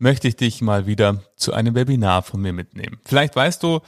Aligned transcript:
möchte 0.00 0.26
ich 0.26 0.36
dich 0.36 0.62
mal 0.62 0.86
wieder 0.86 1.22
zu 1.36 1.52
einem 1.52 1.74
Webinar 1.74 2.22
von 2.22 2.40
mir 2.40 2.52
mitnehmen. 2.52 2.98
Vielleicht 3.04 3.36
weißt 3.36 3.62
du, 3.62 3.80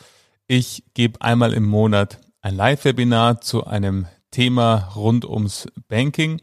ich 0.47 0.85
gebe 0.95 1.21
einmal 1.23 1.55
im 1.55 1.65
Monat 1.65 2.21
ein 2.43 2.55
Live-Webinar 2.55 3.41
zu 3.41 3.67
einem 3.67 4.07
Thema 4.31 4.93
rund 4.95 5.25
ums 5.25 5.69
Banking. 5.89 6.41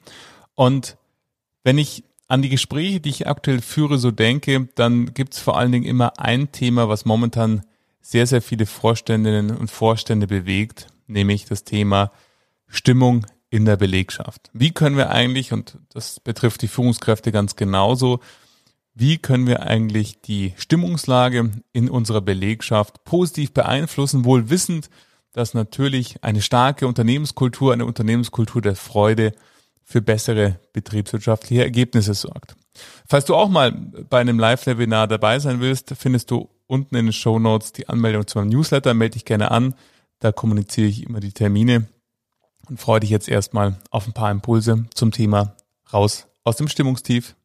Und 0.55 0.97
wenn 1.63 1.77
ich 1.77 2.03
an 2.27 2.41
die 2.41 2.49
Gespräche, 2.49 2.99
die 2.99 3.09
ich 3.09 3.27
aktuell 3.27 3.61
führe, 3.61 3.99
so 3.99 4.11
denke, 4.11 4.67
dann 4.75 5.13
gibt 5.13 5.35
es 5.35 5.39
vor 5.39 5.57
allen 5.57 5.71
Dingen 5.71 5.85
immer 5.85 6.19
ein 6.19 6.51
Thema, 6.51 6.89
was 6.89 7.05
momentan 7.05 7.63
sehr, 8.01 8.25
sehr 8.25 8.41
viele 8.41 8.65
Vorständinnen 8.65 9.55
und 9.55 9.69
Vorstände 9.69 10.25
bewegt, 10.25 10.87
nämlich 11.05 11.45
das 11.45 11.63
Thema 11.63 12.11
Stimmung 12.67 13.27
in 13.51 13.65
der 13.65 13.77
Belegschaft. 13.77 14.49
Wie 14.53 14.71
können 14.71 14.97
wir 14.97 15.11
eigentlich, 15.11 15.53
und 15.53 15.77
das 15.89 16.19
betrifft 16.19 16.63
die 16.63 16.67
Führungskräfte 16.67 17.31
ganz 17.31 17.55
genauso, 17.55 18.19
wie 18.99 19.17
können 19.17 19.47
wir 19.47 19.63
eigentlich 19.63 20.21
die 20.21 20.53
Stimmungslage 20.57 21.51
in 21.71 21.89
unserer 21.89 22.21
Belegschaft 22.21 23.05
positiv 23.05 23.53
beeinflussen, 23.53 24.25
wohl 24.25 24.49
wissend, 24.49 24.89
dass 25.31 25.53
natürlich 25.53 26.23
eine 26.23 26.41
starke 26.41 26.85
Unternehmenskultur, 26.85 27.71
eine 27.71 27.85
Unternehmenskultur 27.85 28.61
der 28.61 28.75
Freude 28.75 29.33
für 29.83 30.01
bessere 30.01 30.59
betriebswirtschaftliche 30.73 31.63
Ergebnisse 31.63 32.13
sorgt. 32.13 32.55
Falls 33.07 33.25
du 33.25 33.35
auch 33.35 33.49
mal 33.49 33.71
bei 33.71 34.19
einem 34.19 34.37
Live-Webinar 34.37 35.07
dabei 35.07 35.39
sein 35.39 35.61
willst, 35.61 35.93
findest 35.97 36.29
du 36.29 36.49
unten 36.67 36.95
in 36.95 37.07
den 37.07 37.13
Show 37.13 37.39
Notes 37.39 37.71
die 37.71 37.89
Anmeldung 37.89 38.27
zu 38.27 38.37
meinem 38.37 38.49
Newsletter. 38.49 38.93
Melde 38.93 39.13
dich 39.13 39.25
gerne 39.25 39.49
an. 39.51 39.75
Da 40.19 40.31
kommuniziere 40.31 40.87
ich 40.87 41.03
immer 41.03 41.21
die 41.21 41.31
Termine 41.31 41.87
und 42.67 42.79
freue 42.79 42.99
dich 42.99 43.09
jetzt 43.09 43.29
erstmal 43.29 43.79
auf 43.89 44.05
ein 44.07 44.13
paar 44.13 44.29
Impulse 44.29 44.85
zum 44.93 45.11
Thema 45.11 45.55
raus 45.91 46.27
aus 46.43 46.57
dem 46.57 46.67
Stimmungstief. 46.67 47.35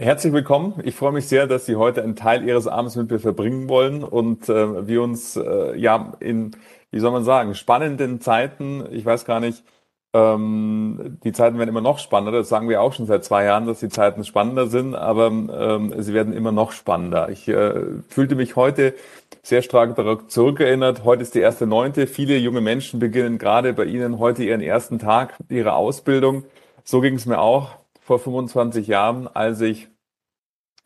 Herzlich 0.00 0.32
willkommen. 0.32 0.80
Ich 0.84 0.94
freue 0.94 1.12
mich 1.12 1.28
sehr, 1.28 1.46
dass 1.46 1.66
Sie 1.66 1.76
heute 1.76 2.02
einen 2.02 2.16
Teil 2.16 2.42
Ihres 2.48 2.66
Abends 2.66 2.96
mit 2.96 3.10
mir 3.10 3.18
verbringen 3.18 3.68
wollen 3.68 4.02
und 4.02 4.48
äh, 4.48 4.88
wir 4.88 5.02
uns 5.02 5.36
äh, 5.36 5.76
ja 5.76 6.14
in, 6.20 6.52
wie 6.90 7.00
soll 7.00 7.10
man 7.10 7.22
sagen, 7.22 7.54
spannenden 7.54 8.18
Zeiten, 8.22 8.82
ich 8.92 9.04
weiß 9.04 9.26
gar 9.26 9.40
nicht, 9.40 9.62
ähm, 10.14 11.18
die 11.22 11.32
Zeiten 11.32 11.58
werden 11.58 11.68
immer 11.68 11.82
noch 11.82 11.98
spannender. 11.98 12.38
Das 12.38 12.48
sagen 12.48 12.70
wir 12.70 12.80
auch 12.80 12.94
schon 12.94 13.04
seit 13.04 13.24
zwei 13.24 13.44
Jahren, 13.44 13.66
dass 13.66 13.80
die 13.80 13.90
Zeiten 13.90 14.24
spannender 14.24 14.68
sind, 14.68 14.94
aber 14.94 15.26
ähm, 15.26 15.92
sie 15.98 16.14
werden 16.14 16.32
immer 16.32 16.50
noch 16.50 16.72
spannender. 16.72 17.28
Ich 17.28 17.46
äh, 17.46 17.74
fühlte 18.08 18.36
mich 18.36 18.56
heute 18.56 18.94
sehr 19.42 19.60
stark 19.60 19.96
darauf 19.96 20.28
zurückerinnert. 20.28 21.04
Heute 21.04 21.24
ist 21.24 21.34
die 21.34 21.40
erste 21.40 21.66
Neunte. 21.66 22.06
Viele 22.06 22.38
junge 22.38 22.62
Menschen 22.62 23.00
beginnen 23.00 23.36
gerade 23.36 23.74
bei 23.74 23.84
Ihnen 23.84 24.18
heute 24.18 24.44
ihren 24.44 24.62
ersten 24.62 24.98
Tag 24.98 25.36
ihrer 25.50 25.76
Ausbildung. 25.76 26.44
So 26.84 27.02
ging 27.02 27.16
es 27.16 27.26
mir 27.26 27.38
auch 27.38 27.79
vor 28.10 28.18
25 28.18 28.88
Jahren, 28.88 29.28
als 29.28 29.60
ich 29.60 29.88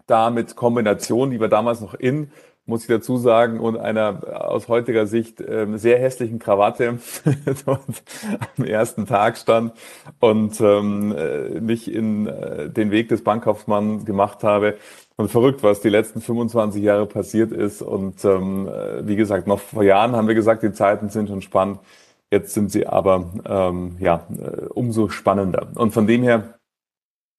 da 0.06 0.28
mit 0.28 0.56
Kombination, 0.56 1.30
die 1.30 1.40
war 1.40 1.48
damals 1.48 1.80
noch 1.80 1.94
in, 1.94 2.30
muss 2.66 2.82
ich 2.82 2.88
dazu 2.88 3.16
sagen, 3.16 3.60
und 3.60 3.78
einer 3.78 4.50
aus 4.50 4.68
heutiger 4.68 5.06
Sicht 5.06 5.40
ähm, 5.40 5.78
sehr 5.78 5.98
hässlichen 5.98 6.38
Krawatte 6.38 6.98
am 8.56 8.64
ersten 8.64 9.06
Tag 9.06 9.38
stand 9.38 9.72
und 10.20 10.60
ähm, 10.60 11.14
äh, 11.16 11.60
mich 11.60 11.90
in 11.90 12.26
äh, 12.26 12.68
den 12.68 12.90
Weg 12.90 13.08
des 13.08 13.24
Bankkaufmanns 13.24 14.04
gemacht 14.04 14.42
habe. 14.44 14.76
Und 15.16 15.30
verrückt, 15.30 15.62
was 15.62 15.80
die 15.80 15.88
letzten 15.88 16.20
25 16.20 16.82
Jahre 16.82 17.06
passiert 17.06 17.52
ist. 17.52 17.80
Und 17.80 18.22
ähm, 18.26 18.68
äh, 18.68 19.06
wie 19.06 19.16
gesagt, 19.16 19.46
noch 19.46 19.60
vor 19.60 19.82
Jahren 19.82 20.14
haben 20.14 20.28
wir 20.28 20.34
gesagt, 20.34 20.62
die 20.62 20.72
Zeiten 20.72 21.08
sind 21.08 21.30
schon 21.30 21.40
spannend. 21.40 21.78
Jetzt 22.30 22.52
sind 22.52 22.70
sie 22.70 22.86
aber 22.86 23.32
ähm, 23.46 23.96
ja 23.98 24.26
äh, 24.36 24.66
umso 24.66 25.08
spannender. 25.08 25.68
Und 25.74 25.94
von 25.94 26.06
dem 26.06 26.22
her 26.22 26.58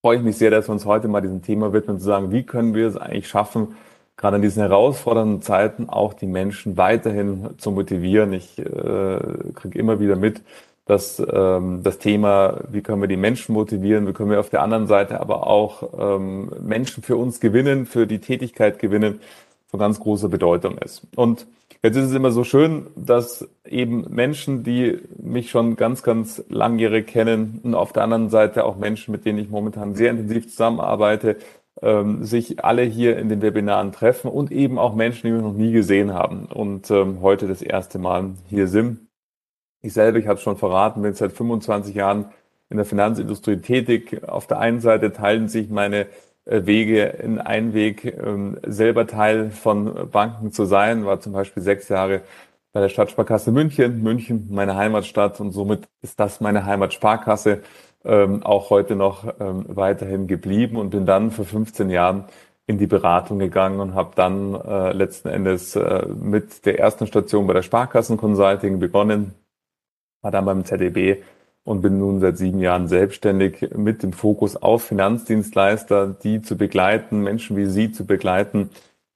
freue 0.06 0.18
ich 0.18 0.24
mich 0.24 0.38
sehr, 0.38 0.52
dass 0.52 0.70
wir 0.70 0.74
uns 0.74 0.86
heute 0.86 1.08
mal 1.08 1.22
diesem 1.22 1.42
Thema 1.42 1.74
widmen, 1.74 1.98
zu 1.98 2.06
sagen, 2.06 2.32
wie 2.32 2.44
können 2.44 2.76
wir 2.76 2.88
es 2.88 2.96
eigentlich 2.96 3.28
schaffen, 3.28 3.76
gerade 4.18 4.36
in 4.36 4.44
diesen 4.44 4.62
herausfordernden 4.62 5.42
Zeiten 5.42 5.90
auch 5.90 6.14
die 6.14 6.28
Menschen 6.28 6.78
weiterhin 6.78 7.58
zu 7.58 7.72
motivieren. 7.72 8.32
Ich 8.32 8.60
äh, 8.60 9.18
kriege 9.56 9.80
immer 9.80 10.00
wieder 10.00 10.16
mit, 10.16 10.44
dass 10.86 11.20
ähm, 11.20 11.82
das 11.82 11.98
Thema, 11.98 12.60
wie 12.70 12.82
können 12.82 13.02
wir 13.02 13.08
die 13.08 13.18
Menschen 13.18 13.54
motivieren, 13.54 14.08
wie 14.08 14.14
können 14.14 14.30
wir 14.30 14.40
auf 14.40 14.52
der 14.52 14.62
anderen 14.62 14.86
Seite 14.86 15.20
aber 15.20 15.48
auch 15.48 15.82
ähm, 15.98 16.52
Menschen 16.62 17.02
für 17.02 17.18
uns 17.18 17.40
gewinnen, 17.40 17.88
für 17.88 18.06
die 18.06 18.20
Tätigkeit 18.20 18.78
gewinnen, 18.78 19.22
von 19.70 19.80
ganz 19.80 20.00
großer 20.00 20.30
Bedeutung 20.30 20.78
ist. 20.78 21.02
Und 21.16 21.48
jetzt 21.82 21.96
ist 21.96 22.10
es 22.10 22.14
immer 22.14 22.30
so 22.30 22.44
schön, 22.44 22.86
dass 22.96 23.48
eben 23.76 24.06
Menschen, 24.10 24.64
die 24.64 25.00
mich 25.18 25.50
schon 25.50 25.76
ganz, 25.76 26.02
ganz 26.02 26.44
langjährig 26.50 27.08
kennen 27.08 27.60
und 27.64 27.76
auf 27.76 27.92
der 27.92 28.04
anderen 28.04 28.30
Seite 28.30 28.64
auch 28.64 28.78
Menschen, 28.78 29.12
mit 29.12 29.26
denen 29.26 29.38
ich 29.38 29.50
momentan 29.50 29.96
sehr 29.96 30.12
intensiv 30.12 30.50
zusammenarbeite, 30.50 31.38
ähm, 31.82 32.24
sich 32.24 32.64
alle 32.64 32.84
hier 32.84 33.18
in 33.18 33.28
den 33.28 33.42
Webinaren 33.42 33.92
treffen 33.92 34.32
und 34.32 34.52
eben 34.52 34.80
auch 34.80 34.96
Menschen, 34.96 35.28
die 35.28 35.34
wir 35.34 35.42
noch 35.42 35.54
nie 35.54 35.74
gesehen 35.74 36.14
haben 36.14 36.46
und 36.46 36.90
ähm, 36.90 37.22
heute 37.22 37.48
das 37.48 37.62
erste 37.62 38.00
Mal 38.00 38.32
hier 38.48 38.68
sind. 38.68 39.02
Ich 39.82 39.94
selber, 39.94 40.18
ich 40.18 40.28
habe 40.28 40.38
es 40.38 40.42
schon 40.42 40.58
verraten, 40.58 41.02
bin 41.02 41.14
seit 41.14 41.34
25 41.34 41.94
Jahren 41.94 42.26
in 42.70 42.78
der 42.78 42.86
Finanzindustrie 42.86 43.58
tätig. 43.58 44.22
Auf 44.26 44.48
der 44.48 44.60
einen 44.60 44.80
Seite 44.80 45.12
teilen 45.12 45.50
sich 45.50 45.70
meine 45.70 46.08
äh, 46.46 46.66
Wege 46.66 47.04
in 47.04 47.40
einen 47.40 47.74
Weg, 47.74 48.06
ähm, 48.06 48.58
selber 48.66 49.06
Teil 49.06 49.50
von 49.52 50.10
Banken 50.10 50.54
zu 50.54 50.64
sein, 50.64 51.06
war 51.06 51.20
zum 51.20 51.34
Beispiel 51.34 51.62
sechs 51.62 51.90
Jahre 51.90 52.22
bei 52.76 52.82
der 52.82 52.90
Stadtsparkasse 52.90 53.54
München, 53.54 54.04
München 54.04 54.50
meine 54.52 54.76
Heimatstadt 54.76 55.40
und 55.40 55.54
somit 55.54 55.88
ist 56.02 56.20
das 56.20 56.42
meine 56.42 56.66
Heimatsparkasse 56.66 57.62
ähm, 58.04 58.44
auch 58.44 58.70
heute 58.70 58.98
noch 58.98 59.34
ähm, 59.40 59.64
weiterhin 59.70 60.28
geblieben 60.28 60.76
und 60.76 60.90
bin 60.90 61.06
dann 61.06 61.32
vor 61.32 61.46
15 61.46 61.90
Jahren 61.90 62.26
in 62.68 62.78
die 62.78 62.86
Beratung 62.86 63.40
gegangen 63.40 63.80
und 63.80 63.96
habe 63.96 64.12
dann 64.18 64.56
äh, 64.56 64.92
letzten 64.92 65.30
Endes 65.30 65.78
äh, 65.78 66.06
mit 66.20 66.66
der 66.66 66.78
ersten 66.78 67.08
Station 67.08 67.48
bei 67.48 67.54
der 67.54 67.62
Sparkassen 67.62 68.18
Consulting 68.18 68.78
begonnen, 68.78 69.34
war 70.22 70.32
dann 70.32 70.44
beim 70.44 70.66
ZDB 70.66 71.24
und 71.64 71.82
bin 71.82 71.98
nun 71.98 72.20
seit 72.20 72.38
sieben 72.38 72.60
Jahren 72.60 72.90
selbstständig 72.90 73.70
mit 73.74 74.04
dem 74.04 74.12
Fokus 74.12 74.58
auf 74.58 74.84
Finanzdienstleister, 74.84 76.14
die 76.22 76.42
zu 76.42 76.58
begleiten, 76.58 77.22
Menschen 77.22 77.56
wie 77.56 77.68
Sie 77.68 77.94
zu 77.94 78.06
begleiten. 78.06 78.70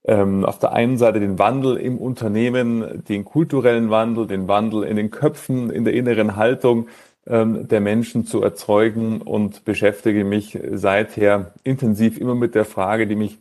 Ähm, 0.05 0.45
auf 0.45 0.59
der 0.59 0.71
einen 0.71 0.97
Seite 0.97 1.19
den 1.19 1.39
Wandel 1.39 1.77
im 1.77 1.97
Unternehmen, 1.97 3.03
den 3.07 3.25
kulturellen 3.25 3.89
Wandel, 3.89 4.27
den 4.27 4.47
Wandel 4.47 4.83
in 4.83 4.95
den 4.95 5.11
Köpfen, 5.11 5.69
in 5.69 5.83
der 5.83 5.93
inneren 5.93 6.35
Haltung, 6.35 6.87
ähm, 7.27 7.67
der 7.67 7.81
Menschen 7.81 8.25
zu 8.25 8.41
erzeugen 8.41 9.21
und 9.21 9.65
beschäftige 9.65 10.23
mich 10.23 10.57
seither 10.71 11.53
intensiv 11.63 12.17
immer 12.17 12.35
mit 12.35 12.55
der 12.55 12.65
Frage, 12.65 13.07
die 13.07 13.15
mich 13.15 13.39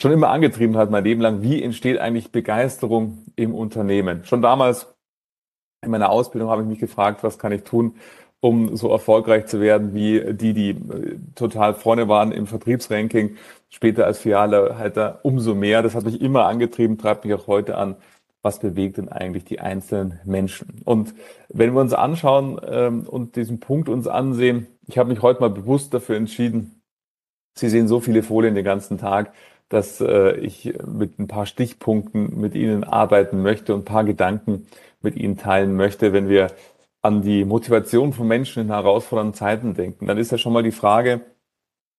schon 0.00 0.12
immer 0.12 0.28
angetrieben 0.28 0.76
hat, 0.76 0.90
mein 0.90 1.04
Leben 1.04 1.20
lang, 1.22 1.42
wie 1.42 1.62
entsteht 1.62 1.98
eigentlich 1.98 2.30
Begeisterung 2.30 3.24
im 3.34 3.54
Unternehmen? 3.54 4.24
Schon 4.24 4.42
damals 4.42 4.94
in 5.82 5.90
meiner 5.90 6.10
Ausbildung 6.10 6.50
habe 6.50 6.62
ich 6.62 6.68
mich 6.68 6.78
gefragt, 6.78 7.22
was 7.22 7.38
kann 7.38 7.52
ich 7.52 7.62
tun, 7.62 7.94
um 8.40 8.76
so 8.76 8.90
erfolgreich 8.90 9.46
zu 9.46 9.60
werden 9.60 9.94
wie 9.94 10.34
die, 10.34 10.52
die 10.52 10.70
äh, 10.70 11.18
total 11.34 11.74
vorne 11.74 12.08
waren 12.08 12.32
im 12.32 12.46
Vertriebsranking, 12.46 13.36
später 13.68 14.06
als 14.06 14.18
Filialleiter 14.18 15.20
umso 15.22 15.54
mehr. 15.54 15.82
Das 15.82 15.94
hat 15.94 16.04
mich 16.04 16.20
immer 16.20 16.46
angetrieben, 16.46 16.98
treibt 16.98 17.24
mich 17.24 17.34
auch 17.34 17.46
heute 17.46 17.76
an, 17.76 17.96
was 18.42 18.60
bewegt 18.60 18.98
denn 18.98 19.08
eigentlich 19.08 19.44
die 19.44 19.58
einzelnen 19.58 20.20
Menschen? 20.24 20.82
Und 20.84 21.14
wenn 21.48 21.74
wir 21.74 21.80
uns 21.80 21.92
anschauen 21.92 22.60
ähm, 22.64 23.02
und 23.02 23.34
diesen 23.34 23.58
Punkt 23.58 23.88
uns 23.88 24.06
ansehen, 24.06 24.68
ich 24.86 24.98
habe 24.98 25.08
mich 25.08 25.20
heute 25.20 25.40
mal 25.40 25.50
bewusst 25.50 25.92
dafür 25.92 26.16
entschieden, 26.16 26.80
Sie 27.58 27.70
sehen 27.70 27.88
so 27.88 28.00
viele 28.00 28.22
Folien 28.22 28.54
den 28.54 28.64
ganzen 28.64 28.98
Tag, 28.98 29.32
dass 29.68 30.00
äh, 30.00 30.36
ich 30.36 30.74
mit 30.86 31.18
ein 31.18 31.26
paar 31.26 31.46
Stichpunkten 31.46 32.38
mit 32.38 32.54
Ihnen 32.54 32.84
arbeiten 32.84 33.42
möchte 33.42 33.74
und 33.74 33.80
ein 33.80 33.84
paar 33.84 34.04
Gedanken 34.04 34.66
mit 35.00 35.16
Ihnen 35.16 35.38
teilen 35.38 35.74
möchte, 35.74 36.12
wenn 36.12 36.28
wir 36.28 36.52
an 37.06 37.22
die 37.22 37.44
Motivation 37.44 38.12
von 38.12 38.26
Menschen 38.26 38.62
in 38.62 38.68
herausfordernden 38.68 39.34
Zeiten 39.34 39.74
denken. 39.74 40.06
Dann 40.06 40.18
ist 40.18 40.32
ja 40.32 40.38
schon 40.38 40.52
mal 40.52 40.62
die 40.62 40.72
Frage, 40.72 41.22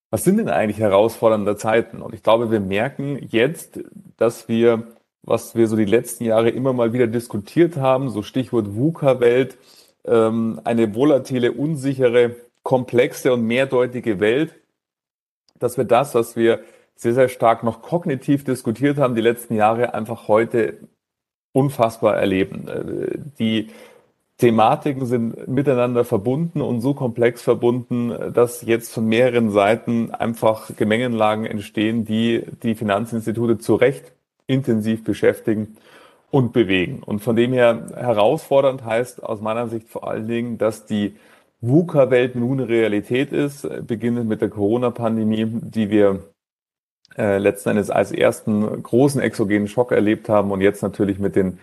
was 0.09 0.23
sind 0.23 0.37
denn 0.37 0.49
eigentlich 0.49 0.79
herausfordernde 0.79 1.57
Zeiten? 1.57 2.01
Und 2.01 2.13
ich 2.13 2.23
glaube, 2.23 2.51
wir 2.51 2.59
merken 2.59 3.17
jetzt, 3.29 3.79
dass 4.17 4.47
wir 4.47 4.87
was 5.27 5.55
wir 5.55 5.67
so 5.67 5.75
die 5.75 5.85
letzten 5.85 6.23
Jahre 6.23 6.49
immer 6.49 6.71
mal 6.71 6.93
wieder 6.93 7.05
diskutiert 7.05 7.75
haben, 7.75 8.09
so 8.09 8.23
Stichwort 8.23 8.75
VUCA-Welt, 8.75 9.57
ähm, 10.05 10.61
eine 10.63 10.95
volatile, 10.95 11.51
unsichere, 11.51 12.37
komplexe 12.63 13.33
und 13.33 13.43
mehrdeutige 13.43 14.21
Welt, 14.21 14.55
dass 15.59 15.77
wir 15.77 15.83
das, 15.83 16.15
was 16.15 16.37
wir 16.37 16.61
sehr, 16.95 17.13
sehr 17.13 17.27
stark 17.27 17.63
noch 17.63 17.81
kognitiv 17.81 18.45
diskutiert 18.45 18.97
haben, 18.97 19.15
die 19.15 19.21
letzten 19.21 19.55
Jahre 19.55 19.93
einfach 19.93 20.29
heute 20.29 20.77
unfassbar 21.51 22.15
erleben. 22.15 22.67
Äh, 22.69 23.17
die 23.37 23.69
Thematiken 24.37 25.07
sind 25.07 25.47
miteinander 25.47 26.05
verbunden 26.05 26.61
und 26.61 26.81
so 26.81 26.93
komplex 26.93 27.41
verbunden, 27.41 28.13
dass 28.33 28.61
jetzt 28.61 28.93
von 28.93 29.05
mehreren 29.07 29.49
Seiten 29.49 30.11
einfach 30.11 30.69
Gemengenlagen 30.75 31.45
entstehen, 31.45 32.05
die 32.05 32.43
die 32.61 32.75
Finanzinstitute 32.75 33.57
zu 33.57 33.75
Recht 33.75 34.13
intensiv 34.45 35.03
beschäftigen 35.03 35.77
und 36.29 36.53
bewegen. 36.53 37.01
Und 37.03 37.19
von 37.19 37.35
dem 37.35 37.51
her 37.51 37.87
herausfordernd 37.95 38.85
heißt 38.85 39.23
aus 39.23 39.41
meiner 39.41 39.67
Sicht 39.69 39.89
vor 39.89 40.07
allen 40.07 40.27
Dingen, 40.27 40.57
dass 40.59 40.85
die 40.85 41.15
VUCA-Welt 41.61 42.35
nun 42.35 42.59
Realität 42.59 43.31
ist, 43.31 43.67
beginnend 43.87 44.29
mit 44.29 44.41
der 44.41 44.49
Corona-Pandemie, 44.49 45.47
die 45.47 45.89
wir 45.89 46.19
äh, 47.17 47.39
letzten 47.39 47.69
Endes 47.69 47.89
als 47.89 48.11
ersten 48.11 48.83
großen 48.83 49.19
exogenen 49.19 49.67
Schock 49.67 49.91
erlebt 49.91 50.29
haben 50.29 50.51
und 50.51 50.61
jetzt 50.61 50.83
natürlich 50.83 51.17
mit 51.17 51.35
den 51.35 51.57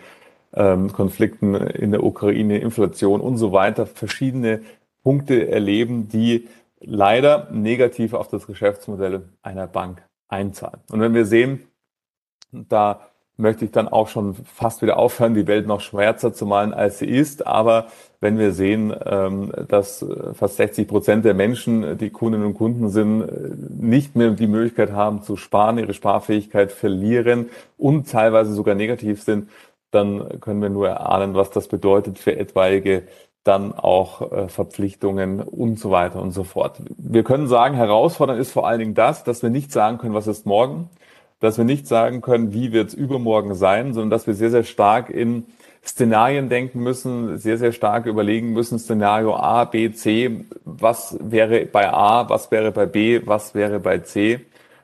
ähm, 0.55 0.93
Konflikten 0.93 1.55
in 1.55 1.91
der 1.91 2.05
Ukraine, 2.05 2.59
Inflation 2.59 3.21
und 3.21 3.37
so 3.37 3.53
weiter, 3.53 3.87
verschiedene 3.87 4.61
Punkte 5.03 5.49
erleben, 5.49 6.09
die 6.09 6.49
leider 6.81 7.49
negativ 7.51 8.15
auf 8.15 8.29
das 8.29 8.47
Geschäftsmodell 8.47 9.23
einer 9.43 9.67
Bank 9.67 10.03
einzahlen. 10.29 10.81
Und 10.91 11.01
wenn 11.01 11.15
wir 11.15 11.27
sehen, 11.27 11.65
da 12.53 13.01
möchte 13.37 13.65
ich 13.65 13.73
dann 13.73 13.89
auch 13.89 14.09
schon 14.09 14.35
fast 14.35 14.81
wieder 14.81 14.97
aufhören, 14.97 15.35
die 15.35 15.49
Welt 15.49 15.67
noch 15.67 15.81
schwärzer 15.81 16.33
zu 16.33 16.47
malen, 16.47 16.73
als 16.73 17.00
sie 17.00 17.07
ist. 17.07 17.47
Aber 17.47 17.89
wenn 18.21 18.39
wir 18.39 18.53
sehen, 18.53 18.95
ähm, 19.05 19.53
dass 19.69 20.07
fast 20.35 20.57
60 20.57 20.87
Prozent 20.87 21.25
der 21.25 21.35
Menschen, 21.35 21.99
die 21.99 22.11
Kundinnen 22.11 22.47
und 22.47 22.55
Kunden 22.55 22.91
sind, 22.91 23.81
nicht 23.81 24.15
mehr 24.15 24.31
die 24.31 24.47
Möglichkeit 24.47 24.93
haben 24.93 25.23
zu 25.23 25.37
sparen, 25.37 25.79
ihre 25.79 25.95
Sparfähigkeit 25.95 26.71
verlieren 26.71 27.50
und 27.77 28.09
teilweise 28.09 28.53
sogar 28.53 28.77
negativ 28.77 29.23
sind, 29.23 29.49
dann 29.94 30.41
können 30.41 30.61
wir 30.61 30.70
nur 30.70 30.88
erahnen, 30.88 31.35
was 31.35 31.50
das 31.50 31.69
bedeutet 31.69 32.19
für 32.19 32.37
etwaige 32.37 33.05
dann 33.44 33.75
auch 33.75 34.32
äh, 34.32 34.49
Verpflichtungen 34.49 35.41
und 35.41 35.79
so 35.79 35.91
weiter 35.91 36.20
und 36.20 36.32
so 36.32 36.44
fort. 36.44 36.79
Wir 36.96 37.23
können 37.23 37.46
sagen, 37.46 37.75
herausfordernd 37.75 38.41
ist 38.41 38.52
vor 38.52 38.67
allen 38.67 38.79
Dingen 38.79 38.94
das, 38.94 39.23
dass 39.23 39.43
wir 39.43 39.50
nicht 39.50 39.70
sagen 39.70 39.99
können, 39.99 40.14
was 40.14 40.26
ist 40.26 40.46
morgen, 40.46 40.88
dass 41.41 41.58
wir 41.58 41.67
nicht 41.67 41.87
sagen 41.87 42.23
können, 42.23 42.55
wie 42.55 42.73
wird 42.73 42.88
es 42.88 42.94
übermorgen 42.94 43.55
sein, 43.55 43.93
sondern 43.93 44.11
dass 44.11 44.26
wir 44.26 44.35
sehr, 44.35 44.50
sehr 44.50 44.64
stark 44.64 45.11
in 45.11 45.44
Szenarien 45.87 46.49
denken 46.49 46.81
müssen, 46.81 47.37
sehr, 47.37 47.58
sehr 47.58 47.73
stark 47.73 48.06
überlegen 48.06 48.55
müssen, 48.55 48.79
Szenario 48.79 49.37
A, 49.37 49.64
B, 49.64 49.93
C, 49.93 50.47
was 50.64 51.19
wäre 51.20 51.67
bei 51.67 51.93
A, 51.93 52.29
was 52.31 52.50
wäre 52.50 52.73
bei 52.73 52.87
B, 52.87 53.20
was 53.26 53.55
wäre 53.55 53.81
bei 53.81 53.99
C. 53.99 54.40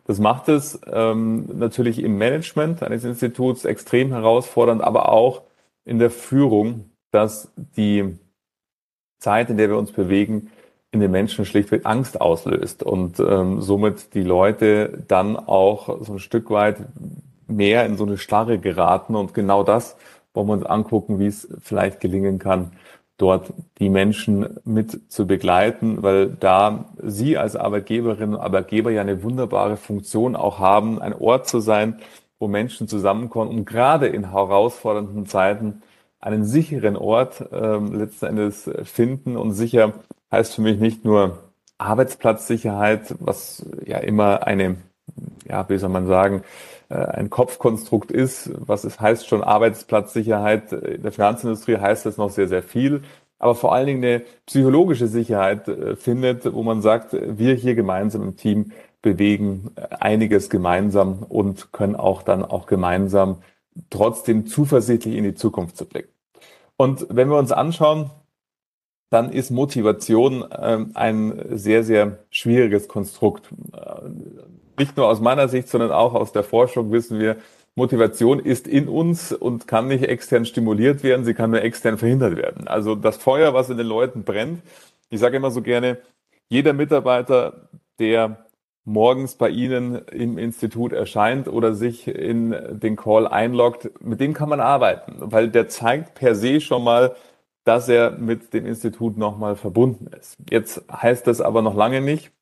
Das 0.06 0.19
macht 0.19 0.49
es 0.49 0.81
ähm, 0.91 1.47
natürlich 1.55 2.02
im 2.02 2.19
Management 2.19 2.82
eines 2.82 3.05
Instituts 3.05 3.64
extrem 3.64 4.11
herausfordernd, 4.11 4.82
aber 4.82 5.11
auch 5.11 5.43
in 5.85 5.99
der 5.99 6.11
Führung, 6.11 6.91
dass 7.11 7.52
die 7.56 8.19
Zeit, 9.19 9.50
in 9.50 9.56
der 9.56 9.69
wir 9.69 9.76
uns 9.76 9.93
bewegen, 9.93 10.50
in 10.93 11.00
den 11.00 11.11
Menschen 11.11 11.44
schlichtweg 11.44 11.82
Angst 11.85 12.20
auslöst 12.20 12.82
und 12.82 13.20
ähm, 13.20 13.61
somit 13.61 14.14
die 14.14 14.25
Leute 14.25 15.05
dann 15.06 15.37
auch 15.37 16.00
so 16.05 16.14
ein 16.14 16.19
Stück 16.19 16.50
weit 16.50 16.79
mehr 17.47 17.87
in 17.87 17.97
so 17.97 18.05
eine 18.05 18.19
Starre 18.19 18.58
geraten. 18.58 19.14
Und 19.14 19.35
genau 19.35 19.62
das 19.62 19.97
wollen 20.35 20.49
wir 20.49 20.55
uns 20.55 20.67
angucken, 20.67 21.19
wie 21.19 21.26
es 21.26 21.49
vielleicht 21.61 22.00
gelingen 22.00 22.38
kann, 22.38 22.73
dort 23.20 23.52
die 23.78 23.90
Menschen 23.90 24.58
mit 24.64 25.12
zu 25.12 25.26
begleiten, 25.26 26.02
weil 26.02 26.28
da 26.28 26.87
Sie 27.02 27.37
als 27.37 27.55
Arbeitgeberinnen 27.55 28.37
und 28.37 28.40
Arbeitgeber 28.40 28.90
ja 28.90 29.02
eine 29.02 29.22
wunderbare 29.22 29.76
Funktion 29.76 30.37
auch 30.37 30.58
haben, 30.58 31.00
ein 31.02 31.12
Ort 31.12 31.46
zu 31.46 31.61
sein, 31.61 32.00
wo 32.38 32.49
Menschen 32.49 32.88
zusammenkommen, 32.88 33.50
um 33.50 33.64
gerade 33.67 34.06
in 34.06 34.31
herausfordernden 34.31 35.26
Zeiten 35.26 35.82
einen 36.20 36.44
sicheren 36.44 36.96
Ort 36.96 37.40
äh, 37.52 37.76
letzten 37.76 38.26
Endes 38.26 38.70
finden. 38.84 39.37
Und 39.37 39.52
sicher 39.52 39.93
heißt 40.32 40.55
für 40.55 40.62
mich 40.62 40.78
nicht 40.78 41.05
nur 41.05 41.38
Arbeitsplatzsicherheit, 41.76 43.14
was 43.20 43.66
ja 43.84 43.99
immer 43.99 44.46
eine, 44.46 44.76
ja, 45.46 45.69
wie 45.69 45.78
soll 45.78 45.90
man 45.90 46.06
sagen, 46.06 46.43
ein 46.94 47.31
Kopfkonstrukt 47.31 48.10
ist. 48.10 48.50
Was 48.54 48.84
es 48.84 49.00
heißt 49.00 49.28
schon 49.28 49.42
Arbeitsplatzsicherheit. 49.42 50.72
In 50.72 51.02
der 51.02 51.12
Finanzindustrie 51.12 51.78
heißt 51.78 52.06
das 52.06 52.16
noch 52.16 52.31
sehr, 52.31 52.48
sehr 52.48 52.62
viel. 52.62 53.02
Aber 53.38 53.54
vor 53.54 53.75
allen 53.75 53.87
Dingen 53.87 54.04
eine 54.04 54.22
psychologische 54.46 55.06
Sicherheit 55.06 55.66
äh, 55.66 55.96
findet, 55.96 56.52
wo 56.52 56.62
man 56.62 56.82
sagt, 56.82 57.16
wir 57.19 57.54
hier 57.54 57.75
gemeinsam 57.75 58.22
im 58.22 58.37
Team 58.37 58.72
bewegen 59.02 59.70
einiges 59.98 60.50
gemeinsam 60.50 61.22
und 61.22 61.72
können 61.72 61.96
auch 61.96 62.22
dann 62.22 62.44
auch 62.44 62.66
gemeinsam 62.66 63.38
trotzdem 63.88 64.46
zuversichtlich 64.46 65.16
in 65.16 65.25
die 65.25 65.34
Zukunft 65.34 65.78
zu 65.78 65.87
blicken. 65.87 66.12
Und 66.76 67.06
wenn 67.08 67.31
wir 67.31 67.38
uns 67.38 67.50
anschauen, 67.50 68.10
dann 69.08 69.32
ist 69.32 69.50
Motivation 69.50 70.44
äh, 70.50 70.84
ein 70.94 71.42
sehr, 71.50 71.82
sehr 71.82 72.19
schwieriges 72.31 72.88
Konstrukt. 72.88 73.48
Nicht 74.80 74.96
nur 74.96 75.08
aus 75.08 75.20
meiner 75.20 75.46
Sicht, 75.46 75.68
sondern 75.68 75.92
auch 75.92 76.14
aus 76.14 76.32
der 76.32 76.42
Forschung 76.42 76.90
wissen 76.90 77.20
wir, 77.20 77.36
Motivation 77.74 78.38
ist 78.38 78.66
in 78.66 78.88
uns 78.88 79.30
und 79.30 79.68
kann 79.68 79.88
nicht 79.88 80.04
extern 80.04 80.46
stimuliert 80.46 81.02
werden, 81.02 81.26
sie 81.26 81.34
kann 81.34 81.50
nur 81.50 81.60
extern 81.60 81.98
verhindert 81.98 82.38
werden. 82.38 82.66
Also 82.66 82.94
das 82.94 83.18
Feuer, 83.18 83.52
was 83.52 83.68
in 83.68 83.76
den 83.76 83.86
Leuten 83.86 84.24
brennt, 84.24 84.62
ich 85.10 85.20
sage 85.20 85.36
immer 85.36 85.50
so 85.50 85.60
gerne, 85.60 85.98
jeder 86.48 86.72
Mitarbeiter, 86.72 87.68
der 87.98 88.46
morgens 88.84 89.34
bei 89.34 89.50
Ihnen 89.50 89.96
im 90.12 90.38
Institut 90.38 90.94
erscheint 90.94 91.46
oder 91.46 91.74
sich 91.74 92.08
in 92.08 92.56
den 92.70 92.96
Call 92.96 93.26
einloggt, 93.28 93.90
mit 94.00 94.18
dem 94.18 94.32
kann 94.32 94.48
man 94.48 94.60
arbeiten, 94.60 95.16
weil 95.18 95.50
der 95.50 95.68
zeigt 95.68 96.14
per 96.14 96.34
se 96.34 96.62
schon 96.62 96.84
mal, 96.84 97.14
dass 97.64 97.90
er 97.90 98.12
mit 98.12 98.54
dem 98.54 98.64
Institut 98.64 99.18
nochmal 99.18 99.56
verbunden 99.56 100.06
ist. 100.18 100.38
Jetzt 100.48 100.82
heißt 100.90 101.26
das 101.26 101.42
aber 101.42 101.60
noch 101.60 101.74
lange 101.74 102.00
nicht, 102.00 102.32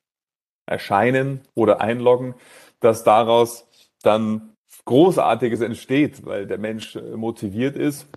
erscheinen 0.69 1.41
oder 1.55 1.81
einloggen, 1.81 2.35
dass 2.79 3.03
daraus 3.03 3.67
dann 4.01 4.53
Großartiges 4.85 5.61
entsteht, 5.61 6.25
weil 6.25 6.47
der 6.47 6.57
Mensch 6.57 6.97
motiviert 7.15 7.75
ist. 7.75 8.07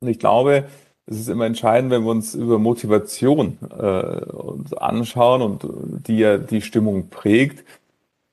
Und 0.00 0.08
ich 0.08 0.18
glaube, 0.18 0.64
es 1.06 1.18
ist 1.18 1.28
immer 1.28 1.46
entscheidend, 1.46 1.90
wenn 1.90 2.04
wir 2.04 2.10
uns 2.10 2.34
über 2.34 2.58
Motivation 2.58 3.58
äh, 3.70 4.24
uns 4.32 4.72
anschauen 4.72 5.42
und 5.42 5.66
die 6.06 6.18
ja 6.18 6.38
die 6.38 6.62
Stimmung 6.62 7.08
prägt, 7.08 7.64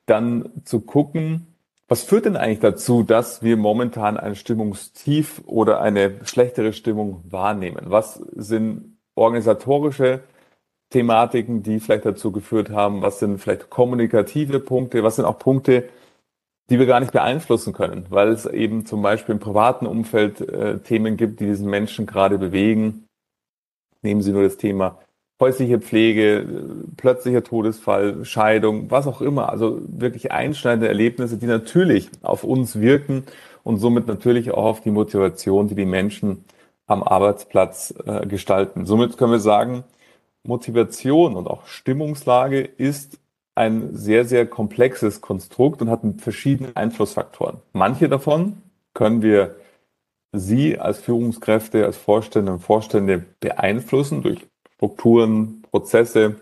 dann 0.05 0.49
zu 0.63 0.81
gucken, 0.81 1.47
was 1.87 2.03
führt 2.03 2.25
denn 2.25 2.37
eigentlich 2.37 2.59
dazu, 2.59 3.01
dass 3.03 3.41
wir 3.41 3.57
momentan 3.57 4.17
ein 4.17 4.35
Stimmungstief 4.35 5.41
oder 5.45 5.81
eine 5.81 6.23
schlechtere 6.23 6.71
Stimmung 6.71 7.23
wahrnehmen? 7.27 7.81
Was 7.85 8.13
sind 8.35 8.99
organisatorische 9.15 10.21
Thematiken, 10.89 11.63
die 11.63 11.79
vielleicht 11.79 12.05
dazu 12.05 12.31
geführt 12.31 12.69
haben? 12.69 13.01
Was 13.01 13.19
sind 13.19 13.39
vielleicht 13.39 13.69
kommunikative 13.69 14.60
Punkte? 14.60 15.03
Was 15.03 15.17
sind 15.17 15.25
auch 15.25 15.39
Punkte, 15.39 15.89
die 16.69 16.79
wir 16.79 16.86
gar 16.86 17.00
nicht 17.00 17.12
beeinflussen 17.12 17.74
können, 17.74 18.05
weil 18.10 18.29
es 18.29 18.46
eben 18.46 18.86
zum 18.86 19.01
Beispiel 19.01 19.34
im 19.34 19.39
privaten 19.39 19.88
Umfeld 19.88 20.41
äh, 20.41 20.79
Themen 20.79 21.17
gibt, 21.17 21.39
die 21.39 21.46
diesen 21.46 21.69
Menschen 21.69 22.05
gerade 22.05 22.38
bewegen. 22.38 23.05
Nehmen 24.01 24.22
Sie 24.22 24.31
nur 24.31 24.43
das 24.43 24.58
Thema 24.58 25.00
häusliche 25.39 25.79
Pflege, 25.79 26.46
plötzlicher 26.98 27.43
Todesfall, 27.43 28.25
Scheidung, 28.25 28.91
was 28.91 29.08
auch 29.08 29.22
immer. 29.22 29.50
Also 29.50 29.79
wirklich 29.88 30.31
einschneidende 30.31 30.89
Erlebnisse, 30.89 31.38
die 31.38 31.46
natürlich 31.46 32.10
auf 32.22 32.43
uns 32.43 32.79
wirken 32.79 33.24
und 33.63 33.77
somit 33.77 34.08
natürlich 34.08 34.51
auch 34.51 34.65
auf 34.65 34.81
die 34.81 34.91
Motivation, 34.91 35.67
die 35.67 35.75
die 35.75 35.86
Menschen 35.86 36.43
am 36.88 37.03
Arbeitsplatz 37.03 37.93
äh, 38.05 38.25
gestalten. 38.25 38.86
Somit 38.86 39.17
können 39.17 39.31
wir 39.31 39.39
sagen, 39.39 39.84
Motivation 40.43 41.36
und 41.36 41.48
auch 41.48 41.65
Stimmungslage 41.67 42.62
ist 42.62 43.19
ein 43.55 43.96
sehr, 43.96 44.25
sehr 44.25 44.46
komplexes 44.46 45.22
Konstrukt 45.22 45.81
und 45.81 45.89
hat 45.89 46.01
verschiedene 46.17 46.75
Einflussfaktoren. 46.75 47.58
Manche 47.74 48.08
davon 48.08 48.62
können 48.93 49.22
wir 49.22 49.55
Sie 50.31 50.77
als 50.77 51.00
Führungskräfte, 51.00 51.86
als 51.86 51.98
Vorstände 51.98 52.53
und 52.53 52.60
Vorstände 52.60 53.25
beeinflussen 53.39 54.22
durch 54.22 54.46
Strukturen, 54.75 55.63
Prozesse, 55.63 56.36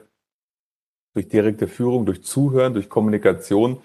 durch 1.14 1.30
direkte 1.30 1.68
Führung, 1.68 2.06
durch 2.06 2.24
Zuhören, 2.24 2.74
durch 2.74 2.90
Kommunikation. 2.90 3.78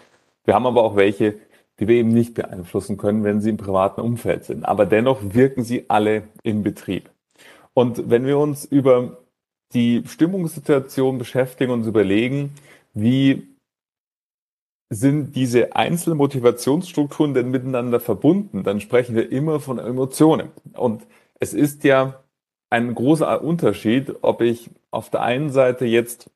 Wir 0.44 0.54
haben 0.54 0.66
aber 0.66 0.82
auch 0.82 0.96
welche, 0.96 1.36
die 1.78 1.88
wir 1.88 1.94
eben 1.96 2.12
nicht 2.12 2.34
beeinflussen 2.34 2.96
können, 2.96 3.24
wenn 3.24 3.40
sie 3.40 3.50
im 3.50 3.56
privaten 3.56 4.00
Umfeld 4.00 4.44
sind. 4.44 4.64
Aber 4.64 4.86
dennoch 4.86 5.20
wirken 5.22 5.62
sie 5.62 5.88
alle 5.88 6.24
im 6.42 6.62
Betrieb. 6.62 7.08
Und 7.72 8.10
wenn 8.10 8.26
wir 8.26 8.38
uns 8.38 8.64
über 8.64 9.21
die 9.74 10.02
Stimmungssituation 10.06 11.18
beschäftigen 11.18 11.72
und 11.72 11.80
uns 11.80 11.88
überlegen, 11.88 12.52
wie 12.94 13.48
sind 14.90 15.34
diese 15.36 15.74
einzelnen 15.74 16.18
Motivationsstrukturen 16.18 17.32
denn 17.32 17.50
miteinander 17.50 17.98
verbunden, 17.98 18.62
dann 18.62 18.80
sprechen 18.80 19.14
wir 19.14 19.32
immer 19.32 19.58
von 19.58 19.78
Emotionen. 19.78 20.50
Und 20.74 21.06
es 21.40 21.54
ist 21.54 21.82
ja 21.84 22.22
ein 22.68 22.94
großer 22.94 23.42
Unterschied, 23.42 24.14
ob 24.20 24.42
ich 24.42 24.70
auf 24.90 25.08
der 25.08 25.22
einen 25.22 25.50
Seite 25.50 25.86
jetzt 25.86 26.30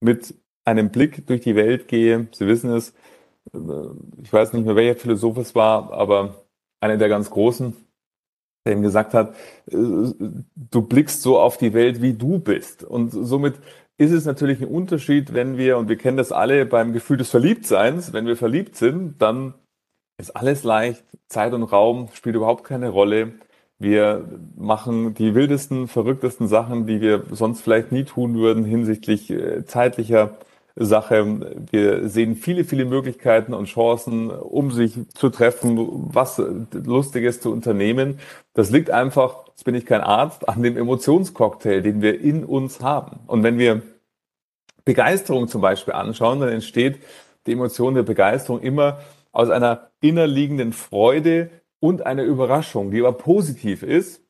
mit 0.00 0.34
einem 0.64 0.90
Blick 0.90 1.26
durch 1.26 1.42
die 1.42 1.54
Welt 1.54 1.86
gehe. 1.88 2.28
Sie 2.32 2.46
wissen 2.46 2.70
es, 2.70 2.90
äh, 3.52 3.58
ich 4.22 4.32
weiß 4.32 4.52
nicht 4.52 4.66
mehr, 4.66 4.76
welcher 4.76 4.98
Philosoph 4.98 5.36
es 5.38 5.54
war, 5.54 5.92
aber 5.92 6.44
einer 6.80 6.96
der 6.96 7.08
ganz 7.08 7.30
großen, 7.30 7.76
der 8.64 8.72
ihm 8.72 8.82
gesagt 8.82 9.14
hat, 9.14 9.34
äh, 9.70 9.76
du 9.76 10.82
blickst 10.82 11.22
so 11.22 11.38
auf 11.38 11.58
die 11.58 11.74
Welt, 11.74 12.02
wie 12.02 12.14
du 12.14 12.38
bist. 12.38 12.82
Und 12.84 13.10
somit 13.10 13.54
ist 13.96 14.12
es 14.12 14.24
natürlich 14.24 14.60
ein 14.60 14.68
Unterschied, 14.68 15.34
wenn 15.34 15.56
wir, 15.56 15.78
und 15.78 15.88
wir 15.88 15.96
kennen 15.96 16.16
das 16.16 16.32
alle 16.32 16.66
beim 16.66 16.92
Gefühl 16.92 17.16
des 17.16 17.30
Verliebtseins, 17.30 18.12
wenn 18.12 18.26
wir 18.26 18.36
verliebt 18.36 18.76
sind, 18.76 19.20
dann 19.20 19.54
ist 20.18 20.36
alles 20.36 20.64
leicht, 20.64 21.04
Zeit 21.28 21.52
und 21.52 21.64
Raum 21.64 22.08
spielt 22.12 22.36
überhaupt 22.36 22.64
keine 22.64 22.88
Rolle. 22.88 23.32
Wir 23.78 24.24
machen 24.56 25.14
die 25.14 25.34
wildesten, 25.34 25.88
verrücktesten 25.88 26.48
Sachen, 26.48 26.86
die 26.86 27.00
wir 27.00 27.24
sonst 27.30 27.60
vielleicht 27.60 27.92
nie 27.92 28.04
tun 28.04 28.34
würden 28.36 28.64
hinsichtlich 28.64 29.30
äh, 29.30 29.64
zeitlicher 29.64 30.36
Sache. 30.76 31.66
Wir 31.70 32.08
sehen 32.08 32.34
viele, 32.34 32.64
viele 32.64 32.84
Möglichkeiten 32.84 33.54
und 33.54 33.66
Chancen, 33.66 34.30
um 34.30 34.72
sich 34.72 34.98
zu 35.14 35.30
treffen, 35.30 35.76
was 36.12 36.42
Lustiges 36.72 37.40
zu 37.40 37.52
unternehmen. 37.52 38.18
Das 38.54 38.70
liegt 38.70 38.90
einfach, 38.90 39.46
jetzt 39.48 39.64
bin 39.64 39.74
ich 39.74 39.86
kein 39.86 40.00
Arzt, 40.00 40.48
an 40.48 40.62
dem 40.62 40.76
Emotionscocktail, 40.76 41.80
den 41.82 42.02
wir 42.02 42.20
in 42.20 42.44
uns 42.44 42.80
haben. 42.80 43.20
Und 43.26 43.42
wenn 43.44 43.58
wir 43.58 43.82
Begeisterung 44.84 45.48
zum 45.48 45.60
Beispiel 45.60 45.94
anschauen, 45.94 46.40
dann 46.40 46.50
entsteht 46.50 46.98
die 47.46 47.52
Emotion 47.52 47.94
der 47.94 48.02
Begeisterung 48.02 48.60
immer 48.60 48.98
aus 49.32 49.50
einer 49.50 49.90
innerliegenden 50.00 50.72
Freude 50.72 51.50
und 51.80 52.04
einer 52.04 52.24
Überraschung, 52.24 52.90
die 52.90 53.00
aber 53.00 53.12
positiv 53.12 53.82
ist. 53.82 54.22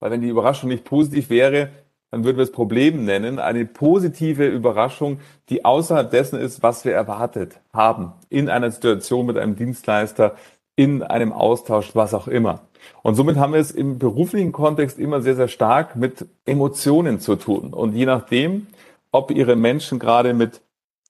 Weil 0.00 0.10
wenn 0.10 0.20
die 0.20 0.28
Überraschung 0.28 0.68
nicht 0.68 0.84
positiv 0.84 1.30
wäre, 1.30 1.70
dann 2.14 2.22
würden 2.22 2.36
wir 2.36 2.44
es 2.44 2.52
Problem 2.52 3.04
nennen, 3.04 3.40
eine 3.40 3.64
positive 3.64 4.46
Überraschung, 4.46 5.18
die 5.48 5.64
außerhalb 5.64 6.12
dessen 6.12 6.38
ist, 6.38 6.62
was 6.62 6.84
wir 6.84 6.92
erwartet 6.92 7.58
haben, 7.72 8.12
in 8.28 8.48
einer 8.48 8.70
Situation 8.70 9.26
mit 9.26 9.36
einem 9.36 9.56
Dienstleister, 9.56 10.36
in 10.76 11.02
einem 11.02 11.32
Austausch, 11.32 11.96
was 11.96 12.14
auch 12.14 12.28
immer. 12.28 12.60
Und 13.02 13.16
somit 13.16 13.36
haben 13.36 13.52
wir 13.52 13.58
es 13.58 13.72
im 13.72 13.98
beruflichen 13.98 14.52
Kontext 14.52 15.00
immer 15.00 15.22
sehr, 15.22 15.34
sehr 15.34 15.48
stark 15.48 15.96
mit 15.96 16.24
Emotionen 16.44 17.18
zu 17.18 17.34
tun. 17.34 17.74
Und 17.74 17.96
je 17.96 18.06
nachdem, 18.06 18.68
ob 19.10 19.32
Ihre 19.32 19.56
Menschen 19.56 19.98
gerade 19.98 20.34
mit 20.34 20.60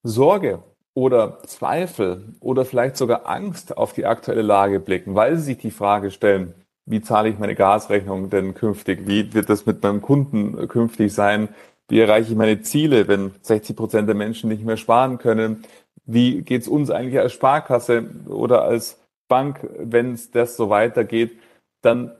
Sorge 0.02 0.60
oder 0.94 1.42
Zweifel 1.42 2.34
oder 2.40 2.64
vielleicht 2.64 2.96
sogar 2.96 3.28
Angst 3.28 3.76
auf 3.76 3.92
die 3.92 4.06
aktuelle 4.06 4.40
Lage 4.40 4.80
blicken, 4.80 5.14
weil 5.14 5.36
sie 5.36 5.44
sich 5.44 5.58
die 5.58 5.70
Frage 5.70 6.10
stellen, 6.10 6.54
wie 6.86 7.00
zahle 7.00 7.28
ich 7.28 7.38
meine 7.38 7.54
Gasrechnung 7.54 8.30
denn 8.30 8.54
künftig? 8.54 9.06
Wie 9.06 9.32
wird 9.32 9.48
das 9.48 9.66
mit 9.66 9.82
meinem 9.82 10.02
Kunden 10.02 10.68
künftig 10.68 11.12
sein? 11.12 11.48
Wie 11.88 12.00
erreiche 12.00 12.32
ich 12.32 12.36
meine 12.36 12.62
Ziele, 12.62 13.08
wenn 13.08 13.32
60 13.42 13.76
Prozent 13.76 14.08
der 14.08 14.14
Menschen 14.14 14.48
nicht 14.48 14.64
mehr 14.64 14.76
sparen 14.76 15.18
können? 15.18 15.64
Wie 16.06 16.42
geht 16.42 16.62
es 16.62 16.68
uns 16.68 16.90
eigentlich 16.90 17.18
als 17.18 17.32
Sparkasse 17.32 18.04
oder 18.26 18.62
als 18.62 19.00
Bank, 19.28 19.66
wenn 19.78 20.12
es 20.12 20.30
das 20.30 20.56
so 20.56 20.68
weitergeht? 20.68 21.38
Dann 21.80 22.12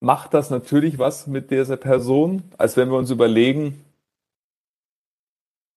macht 0.00 0.34
das 0.34 0.50
natürlich 0.50 0.98
was 0.98 1.26
mit 1.26 1.50
dieser 1.50 1.76
Person, 1.76 2.42
als 2.58 2.76
wenn 2.76 2.90
wir 2.90 2.98
uns 2.98 3.10
überlegen, 3.10 3.84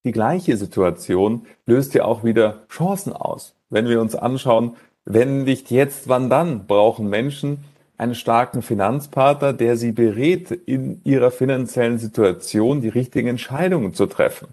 die 0.05 0.11
gleiche 0.11 0.57
Situation 0.57 1.45
löst 1.65 1.93
ja 1.93 2.05
auch 2.05 2.23
wieder 2.23 2.63
Chancen 2.69 3.13
aus. 3.13 3.55
Wenn 3.69 3.87
wir 3.87 4.01
uns 4.01 4.15
anschauen, 4.15 4.75
wenn 5.05 5.43
nicht 5.43 5.71
jetzt, 5.71 6.07
wann 6.09 6.29
dann, 6.29 6.67
brauchen 6.67 7.09
Menschen 7.09 7.63
einen 7.97 8.15
starken 8.15 8.61
Finanzpartner, 8.61 9.53
der 9.53 9.77
sie 9.77 9.91
berät, 9.91 10.51
in 10.51 11.01
ihrer 11.03 11.31
finanziellen 11.31 11.99
Situation 11.99 12.81
die 12.81 12.89
richtigen 12.89 13.27
Entscheidungen 13.27 13.93
zu 13.93 14.07
treffen. 14.07 14.47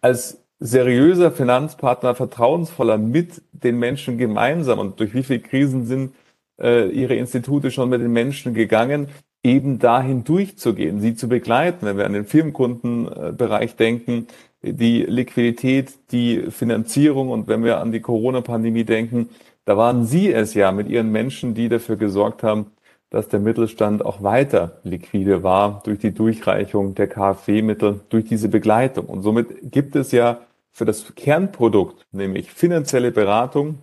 Als 0.00 0.38
seriöser 0.60 1.30
Finanzpartner, 1.30 2.14
vertrauensvoller 2.14 2.98
mit 2.98 3.42
den 3.52 3.78
Menschen 3.78 4.18
gemeinsam 4.18 4.78
und 4.78 5.00
durch 5.00 5.14
wie 5.14 5.22
viele 5.22 5.40
Krisen 5.40 5.86
sind 5.86 6.14
äh, 6.60 6.88
ihre 6.88 7.14
Institute 7.14 7.70
schon 7.70 7.88
mit 7.88 8.00
den 8.00 8.12
Menschen 8.12 8.54
gegangen, 8.54 9.08
eben 9.42 9.78
dahin 9.78 10.24
durchzugehen, 10.24 11.00
sie 11.00 11.14
zu 11.14 11.28
begleiten, 11.28 11.84
wenn 11.86 11.98
wir 11.98 12.06
an 12.06 12.14
den 12.14 12.24
Firmenkundenbereich 12.24 13.76
denken, 13.76 14.26
die 14.62 15.02
Liquidität, 15.02 15.92
die 16.10 16.50
Finanzierung 16.50 17.28
und 17.28 17.46
wenn 17.46 17.62
wir 17.62 17.78
an 17.78 17.92
die 17.92 18.00
Corona-Pandemie 18.00 18.84
denken, 18.84 19.28
da 19.64 19.76
waren 19.76 20.04
Sie 20.04 20.32
es 20.32 20.54
ja 20.54 20.72
mit 20.72 20.88
Ihren 20.88 21.10
Menschen, 21.10 21.54
die 21.54 21.68
dafür 21.68 21.96
gesorgt 21.96 22.42
haben, 22.42 22.72
dass 23.10 23.28
der 23.28 23.40
Mittelstand 23.40 24.04
auch 24.04 24.22
weiter 24.22 24.80
liquide 24.82 25.42
war 25.42 25.82
durch 25.84 26.00
die 26.00 26.12
Durchreichung 26.12 26.94
der 26.94 27.06
KfW-Mittel, 27.06 28.00
durch 28.08 28.24
diese 28.24 28.48
Begleitung. 28.48 29.06
Und 29.06 29.22
somit 29.22 29.70
gibt 29.70 29.94
es 29.94 30.10
ja 30.10 30.40
für 30.72 30.84
das 30.84 31.14
Kernprodukt, 31.14 32.06
nämlich 32.10 32.50
finanzielle 32.50 33.12
Beratung 33.12 33.78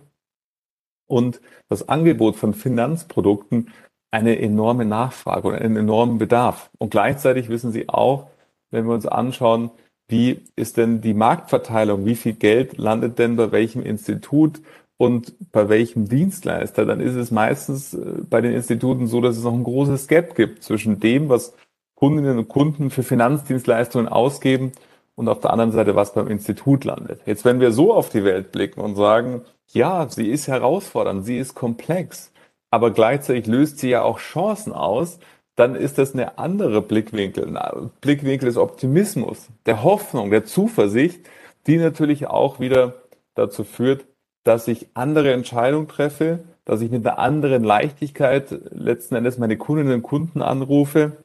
und 1.06 1.40
das 1.68 1.88
Angebot 1.88 2.36
von 2.36 2.52
Finanzprodukten, 2.52 3.70
eine 4.10 4.38
enorme 4.38 4.84
Nachfrage 4.84 5.48
und 5.48 5.54
einen 5.54 5.76
enormen 5.76 6.18
Bedarf. 6.18 6.70
Und 6.78 6.90
gleichzeitig 6.90 7.48
wissen 7.48 7.72
Sie 7.72 7.88
auch, 7.88 8.28
wenn 8.70 8.86
wir 8.86 8.92
uns 8.92 9.06
anschauen, 9.06 9.70
wie 10.08 10.42
ist 10.56 10.76
denn 10.76 11.00
die 11.00 11.14
Marktverteilung, 11.14 12.04
wie 12.04 12.16
viel 12.16 12.34
Geld 12.34 12.76
landet 12.76 13.18
denn 13.18 13.36
bei 13.36 13.50
welchem 13.50 13.82
Institut 13.82 14.60
und 15.02 15.34
bei 15.50 15.68
welchem 15.68 16.08
Dienstleister, 16.08 16.86
dann 16.86 17.00
ist 17.00 17.16
es 17.16 17.32
meistens 17.32 17.92
äh, 17.92 17.98
bei 18.30 18.40
den 18.40 18.52
Instituten 18.52 19.08
so, 19.08 19.20
dass 19.20 19.36
es 19.36 19.42
noch 19.42 19.52
ein 19.52 19.64
großes 19.64 20.06
Gap 20.06 20.36
gibt 20.36 20.62
zwischen 20.62 21.00
dem, 21.00 21.28
was 21.28 21.56
Kundinnen 21.96 22.38
und 22.38 22.46
Kunden 22.46 22.88
für 22.88 23.02
Finanzdienstleistungen 23.02 24.06
ausgeben 24.06 24.70
und 25.16 25.28
auf 25.28 25.40
der 25.40 25.50
anderen 25.50 25.72
Seite, 25.72 25.96
was 25.96 26.14
beim 26.14 26.28
Institut 26.28 26.84
landet. 26.84 27.20
Jetzt, 27.26 27.44
wenn 27.44 27.58
wir 27.58 27.72
so 27.72 27.92
auf 27.92 28.10
die 28.10 28.22
Welt 28.22 28.52
blicken 28.52 28.80
und 28.80 28.94
sagen, 28.94 29.42
ja, 29.72 30.08
sie 30.08 30.30
ist 30.30 30.46
herausfordernd, 30.46 31.24
sie 31.24 31.36
ist 31.36 31.56
komplex, 31.56 32.30
aber 32.70 32.92
gleichzeitig 32.92 33.48
löst 33.48 33.80
sie 33.80 33.90
ja 33.90 34.02
auch 34.02 34.20
Chancen 34.20 34.72
aus, 34.72 35.18
dann 35.56 35.74
ist 35.74 35.98
das 35.98 36.14
eine 36.14 36.38
andere 36.38 36.80
Blickwinkel, 36.80 37.56
ein 37.56 37.90
Blickwinkel 38.00 38.46
des 38.46 38.56
Optimismus, 38.56 39.48
der 39.66 39.82
Hoffnung, 39.82 40.30
der 40.30 40.44
Zuversicht, 40.44 41.28
die 41.66 41.78
natürlich 41.78 42.28
auch 42.28 42.60
wieder 42.60 43.02
dazu 43.34 43.64
führt, 43.64 44.04
dass 44.44 44.68
ich 44.68 44.88
andere 44.94 45.32
Entscheidungen 45.32 45.88
treffe, 45.88 46.40
dass 46.64 46.80
ich 46.80 46.90
mit 46.90 47.06
einer 47.06 47.18
anderen 47.18 47.64
Leichtigkeit 47.64 48.50
letzten 48.70 49.14
Endes 49.14 49.38
meine 49.38 49.56
Kundinnen 49.56 49.94
und 49.94 50.02
Kunden 50.02 50.42
anrufe, 50.42 51.24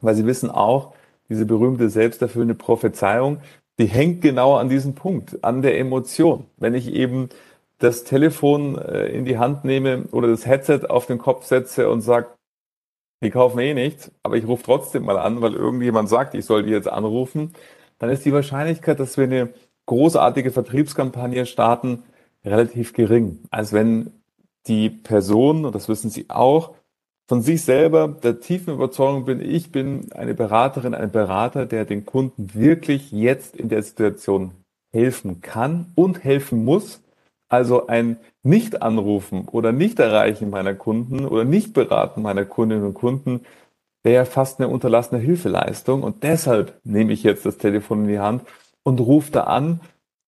weil 0.00 0.14
sie 0.14 0.26
wissen 0.26 0.50
auch, 0.50 0.94
diese 1.28 1.46
berühmte 1.46 1.88
selbsterfüllende 1.88 2.54
Prophezeiung, 2.54 3.38
die 3.78 3.86
hängt 3.86 4.20
genau 4.20 4.56
an 4.56 4.68
diesem 4.68 4.94
Punkt, 4.94 5.42
an 5.44 5.62
der 5.62 5.78
Emotion. 5.78 6.46
Wenn 6.56 6.74
ich 6.74 6.92
eben 6.92 7.28
das 7.78 8.04
Telefon 8.04 8.76
äh, 8.76 9.06
in 9.06 9.24
die 9.24 9.38
Hand 9.38 9.64
nehme 9.64 10.04
oder 10.10 10.28
das 10.28 10.46
Headset 10.46 10.86
auf 10.88 11.06
den 11.06 11.18
Kopf 11.18 11.46
setze 11.46 11.88
und 11.88 12.02
sage, 12.02 12.26
die 13.22 13.30
kaufen 13.30 13.58
eh 13.58 13.74
nichts, 13.74 14.10
aber 14.22 14.36
ich 14.36 14.46
rufe 14.46 14.64
trotzdem 14.64 15.04
mal 15.04 15.18
an, 15.18 15.40
weil 15.40 15.54
irgendjemand 15.54 16.08
sagt, 16.08 16.34
ich 16.34 16.44
soll 16.44 16.62
die 16.62 16.70
jetzt 16.70 16.88
anrufen, 16.88 17.52
dann 17.98 18.10
ist 18.10 18.24
die 18.24 18.32
Wahrscheinlichkeit, 18.32 18.98
dass 18.98 19.16
wir 19.16 19.24
eine 19.24 19.50
großartige 19.86 20.50
Vertriebskampagne 20.50 21.46
starten, 21.46 22.02
relativ 22.44 22.92
gering, 22.92 23.40
als 23.50 23.72
wenn 23.72 24.10
die 24.66 24.90
Person, 24.90 25.64
und 25.64 25.74
das 25.74 25.88
wissen 25.88 26.10
Sie 26.10 26.26
auch, 26.28 26.74
von 27.28 27.42
sich 27.42 27.62
selber 27.62 28.08
der 28.08 28.40
tiefen 28.40 28.74
Überzeugung 28.74 29.24
bin, 29.24 29.40
ich 29.40 29.70
bin 29.70 30.12
eine 30.12 30.34
Beraterin, 30.34 30.94
ein 30.94 31.12
Berater, 31.12 31.64
der 31.64 31.84
den 31.84 32.04
Kunden 32.04 32.54
wirklich 32.54 33.12
jetzt 33.12 33.54
in 33.54 33.68
der 33.68 33.82
Situation 33.82 34.50
helfen 34.92 35.40
kann 35.40 35.92
und 35.94 36.24
helfen 36.24 36.64
muss. 36.64 37.00
Also 37.48 37.86
ein 37.86 38.16
Nicht-Anrufen 38.42 39.46
oder 39.48 39.70
Nicht-Erreichen 39.70 40.50
meiner 40.50 40.74
Kunden 40.74 41.24
oder 41.24 41.44
Nicht-Beraten 41.44 42.22
meiner 42.22 42.44
Kundinnen 42.44 42.84
und 42.84 42.94
Kunden 42.94 43.42
wäre 44.02 44.24
fast 44.24 44.58
eine 44.60 44.68
unterlassene 44.68 45.20
Hilfeleistung. 45.20 46.02
Und 46.02 46.22
deshalb 46.22 46.80
nehme 46.84 47.12
ich 47.12 47.22
jetzt 47.22 47.46
das 47.46 47.58
Telefon 47.58 48.02
in 48.02 48.08
die 48.08 48.18
Hand 48.18 48.42
und 48.82 48.98
rufe 49.00 49.30
da 49.30 49.44
an 49.44 49.80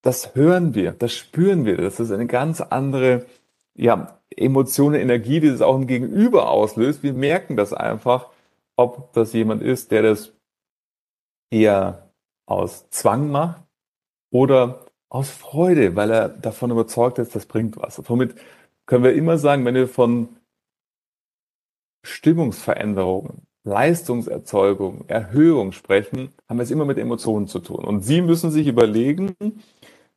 das 0.02 0.34
hören 0.34 0.74
wir, 0.74 0.92
das 0.92 1.12
spüren 1.12 1.64
wir. 1.64 1.76
Das 1.76 2.00
ist 2.00 2.10
eine 2.10 2.26
ganz 2.26 2.60
andere 2.60 3.26
ja, 3.74 4.18
Emotion, 4.36 4.94
Energie, 4.94 5.40
die 5.40 5.50
das 5.50 5.62
auch 5.62 5.76
im 5.76 5.86
Gegenüber 5.86 6.50
auslöst. 6.50 7.02
Wir 7.02 7.14
merken 7.14 7.56
das 7.56 7.72
einfach, 7.72 8.28
ob 8.76 9.12
das 9.12 9.32
jemand 9.32 9.62
ist, 9.62 9.90
der 9.92 10.02
das 10.02 10.32
eher 11.50 12.10
aus 12.46 12.90
Zwang 12.90 13.30
macht 13.30 13.62
oder 14.30 14.86
aus 15.08 15.30
Freude, 15.30 15.94
weil 15.94 16.10
er 16.10 16.28
davon 16.28 16.70
überzeugt 16.70 17.18
ist, 17.18 17.34
das 17.34 17.46
bringt 17.46 17.76
was. 17.76 17.96
Somit 17.96 18.34
können 18.86 19.04
wir 19.04 19.14
immer 19.14 19.38
sagen, 19.38 19.64
wenn 19.64 19.74
wir 19.74 19.88
von 19.88 20.28
Stimmungsveränderungen, 22.04 23.42
Leistungserzeugung, 23.64 25.04
Erhöhung 25.06 25.72
sprechen, 25.72 26.30
haben 26.48 26.56
wir 26.56 26.64
es 26.64 26.70
immer 26.70 26.84
mit 26.84 26.98
Emotionen 26.98 27.46
zu 27.46 27.60
tun. 27.60 27.84
Und 27.84 28.00
Sie 28.00 28.22
müssen 28.22 28.50
sich 28.50 28.66
überlegen, 28.66 29.36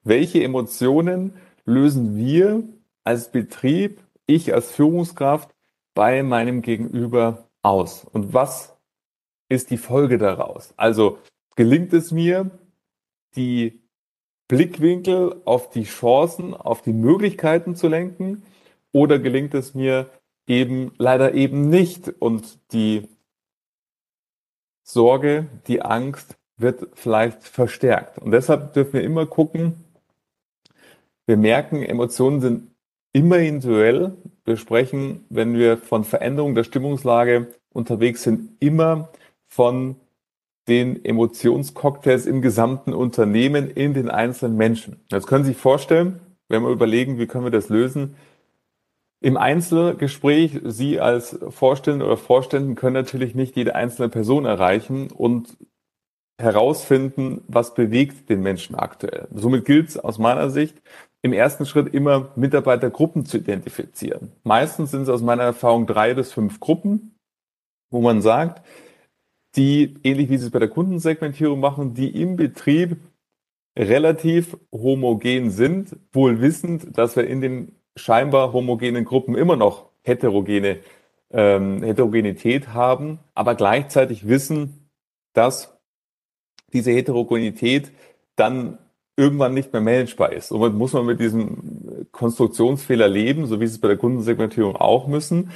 welche 0.05 0.41
Emotionen 0.41 1.33
lösen 1.65 2.15
wir 2.15 2.63
als 3.03 3.31
Betrieb, 3.31 3.99
ich 4.25 4.53
als 4.53 4.71
Führungskraft 4.71 5.53
bei 5.93 6.23
meinem 6.23 6.61
Gegenüber 6.61 7.49
aus? 7.61 8.05
Und 8.05 8.33
was 8.33 8.75
ist 9.49 9.69
die 9.71 9.77
Folge 9.77 10.17
daraus. 10.17 10.73
Also 10.77 11.19
gelingt 11.55 11.93
es 11.93 12.11
mir, 12.11 12.51
die 13.35 13.81
Blickwinkel 14.47 15.41
auf 15.45 15.69
die 15.69 15.83
Chancen, 15.83 16.53
auf 16.53 16.81
die 16.81 16.93
Möglichkeiten 16.93 17.75
zu 17.75 17.87
lenken 17.87 18.43
oder 18.91 19.19
gelingt 19.19 19.53
es 19.53 19.73
mir 19.73 20.09
eben 20.47 20.93
leider 20.97 21.33
eben 21.33 21.69
nicht 21.69 22.09
und 22.09 22.59
die 22.71 23.07
Sorge, 24.83 25.47
die 25.67 25.81
Angst 25.81 26.37
wird 26.57 26.87
vielleicht 26.93 27.43
verstärkt. 27.43 28.19
Und 28.19 28.31
deshalb 28.31 28.73
dürfen 28.73 28.93
wir 28.93 29.03
immer 29.03 29.25
gucken, 29.25 29.83
wir 31.27 31.37
merken, 31.37 31.83
Emotionen 31.83 32.41
sind 32.41 32.71
immer 33.13 33.39
individuell. 33.39 34.17
Wir 34.43 34.57
sprechen, 34.57 35.25
wenn 35.29 35.55
wir 35.55 35.77
von 35.77 36.03
Veränderung 36.03 36.55
der 36.55 36.63
Stimmungslage 36.63 37.47
unterwegs 37.71 38.23
sind, 38.23 38.51
immer 38.59 39.09
von 39.47 39.95
den 40.67 41.03
Emotionscocktails 41.05 42.25
im 42.25 42.41
gesamten 42.41 42.93
Unternehmen 42.93 43.69
in 43.69 43.93
den 43.93 44.09
einzelnen 44.09 44.57
Menschen. 44.57 44.99
Jetzt 45.11 45.27
können 45.27 45.43
Sie 45.43 45.51
sich 45.51 45.61
vorstellen, 45.61 46.19
wenn 46.47 46.63
wir 46.63 46.69
überlegen, 46.69 47.19
wie 47.19 47.27
können 47.27 47.45
wir 47.45 47.51
das 47.51 47.69
lösen, 47.69 48.15
im 49.21 49.37
Einzelgespräch, 49.37 50.59
Sie 50.65 50.99
als 50.99 51.39
Vorständin 51.49 52.05
oder 52.05 52.17
Vorständen 52.17 52.75
können 52.75 52.93
natürlich 52.93 53.33
nicht 53.33 53.55
jede 53.55 53.73
einzelne 53.73 54.09
Person 54.09 54.45
erreichen 54.45 55.09
und 55.09 55.57
herausfinden, 56.37 57.41
was 57.47 57.73
bewegt 57.73 58.29
den 58.29 58.41
Menschen 58.41 58.75
aktuell. 58.75 59.27
Somit 59.33 59.65
gilt 59.65 59.89
es 59.89 59.97
aus 59.97 60.17
meiner 60.17 60.49
Sicht, 60.49 60.81
im 61.21 61.33
ersten 61.33 61.65
Schritt 61.65 61.93
immer 61.93 62.29
Mitarbeitergruppen 62.35 63.25
zu 63.25 63.37
identifizieren. 63.37 64.31
Meistens 64.43 64.91
sind 64.91 65.03
es 65.03 65.09
aus 65.09 65.21
meiner 65.21 65.43
Erfahrung 65.43 65.87
drei 65.87 66.13
bis 66.13 66.31
fünf 66.31 66.59
Gruppen, 66.59 67.15
wo 67.89 68.01
man 68.01 68.21
sagt, 68.21 68.63
die, 69.55 69.95
ähnlich 70.03 70.29
wie 70.29 70.37
sie 70.37 70.45
es 70.45 70.51
bei 70.51 70.59
der 70.59 70.67
Kundensegmentierung 70.67 71.59
machen, 71.59 71.93
die 71.93 72.21
im 72.21 72.35
Betrieb 72.35 72.97
relativ 73.77 74.57
homogen 74.71 75.49
sind, 75.49 75.95
wohl 76.13 76.41
wissend, 76.41 76.97
dass 76.97 77.15
wir 77.15 77.25
in 77.25 77.41
den 77.41 77.75
scheinbar 77.95 78.53
homogenen 78.53 79.05
Gruppen 79.05 79.35
immer 79.35 79.55
noch 79.55 79.89
heterogene 80.03 80.79
ähm, 81.31 81.81
Heterogenität 81.81 82.69
haben, 82.69 83.19
aber 83.33 83.55
gleichzeitig 83.55 84.27
wissen, 84.27 84.89
dass 85.33 85.74
diese 86.75 86.91
Heterogenität 86.91 87.91
dann 88.35 88.77
irgendwann 89.17 89.53
nicht 89.53 89.71
mehr 89.71 89.81
managebar 89.81 90.33
ist. 90.33 90.49
Somit 90.49 90.73
muss 90.73 90.93
man 90.93 91.05
mit 91.05 91.19
diesem 91.19 92.07
Konstruktionsfehler 92.11 93.07
leben, 93.07 93.45
so 93.47 93.59
wie 93.59 93.67
sie 93.67 93.75
es 93.75 93.81
bei 93.81 93.87
der 93.87 93.97
Kundensegmentierung 93.97 94.75
auch 94.75 95.07
müssen. 95.07 95.51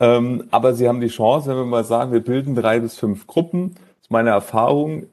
Ähm, 0.00 0.44
aber 0.50 0.74
sie 0.74 0.88
haben 0.88 1.00
die 1.00 1.08
Chance, 1.08 1.48
wenn 1.48 1.56
wir 1.56 1.64
mal 1.64 1.84
sagen, 1.84 2.12
wir 2.12 2.20
bilden 2.20 2.54
drei 2.54 2.80
bis 2.80 2.98
fünf 2.98 3.26
Gruppen, 3.26 3.74
das 3.74 4.06
ist 4.06 4.10
meine 4.10 4.30
Erfahrung, 4.30 5.06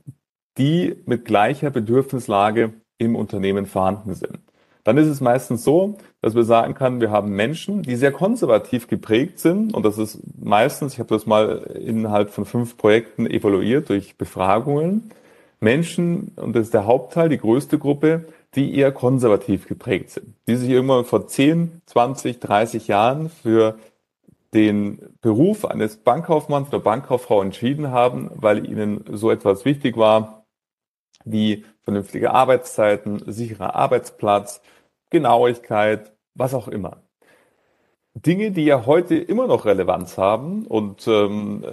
die 0.58 0.96
mit 1.06 1.26
gleicher 1.26 1.70
Bedürfnislage 1.70 2.74
im 2.98 3.16
Unternehmen 3.16 3.68
vorhanden 3.68 4.16
sind. 4.16 4.40
Dann 4.84 4.98
ist 4.98 5.08
es 5.08 5.22
meistens 5.22 5.64
so, 5.64 5.98
dass 6.22 6.34
wir 6.34 6.44
sagen 6.44 6.74
können, 6.74 7.02
wir 7.02 7.12
haben 7.12 7.32
Menschen, 7.36 7.84
die 7.84 7.96
sehr 7.96 8.12
konservativ 8.12 8.88
geprägt 8.88 9.40
sind. 9.40 9.76
Und 9.76 9.86
das 9.86 10.00
ist 10.00 10.20
meistens, 10.40 10.94
ich 10.94 11.00
habe 11.00 11.14
das 11.14 11.28
mal 11.28 11.58
innerhalb 11.80 12.32
von 12.32 12.46
fünf 12.46 12.78
Projekten 12.78 13.28
evaluiert 13.28 13.90
durch 13.90 14.18
Befragungen. 14.18 15.12
Menschen, 15.62 16.34
und 16.36 16.56
das 16.56 16.66
ist 16.66 16.74
der 16.74 16.88
Hauptteil, 16.88 17.30
die 17.30 17.38
größte 17.38 17.78
Gruppe, 17.78 18.26
die 18.56 18.76
eher 18.76 18.92
konservativ 18.92 19.68
geprägt 19.68 20.10
sind. 20.10 20.34
Die 20.48 20.56
sich 20.56 20.70
irgendwann 20.70 21.06
vor 21.06 21.28
10, 21.28 21.82
20, 21.86 22.40
30 22.40 22.88
Jahren 22.88 23.30
für 23.30 23.78
den 24.54 25.00
Beruf 25.22 25.64
eines 25.64 25.98
Bankkaufmanns 25.98 26.68
oder 26.70 26.80
Bankkauffrau 26.80 27.42
entschieden 27.42 27.92
haben, 27.92 28.32
weil 28.34 28.68
ihnen 28.70 29.06
so 29.12 29.32
etwas 29.32 29.64
wichtig 29.64 29.96
war, 29.96 30.46
wie 31.24 31.64
vernünftige 31.84 32.32
Arbeitszeiten, 32.32 33.22
sicherer 33.32 33.76
Arbeitsplatz, 33.76 34.62
Genauigkeit, 35.10 36.12
was 36.34 36.54
auch 36.54 36.68
immer. 36.68 37.04
Dinge, 38.14 38.52
die 38.52 38.66
ja 38.66 38.86
heute 38.86 39.16
immer 39.16 39.48
noch 39.48 39.66
Relevanz 39.66 40.18
haben 40.18 40.66
und 40.66 41.08
ähm, 41.08 41.64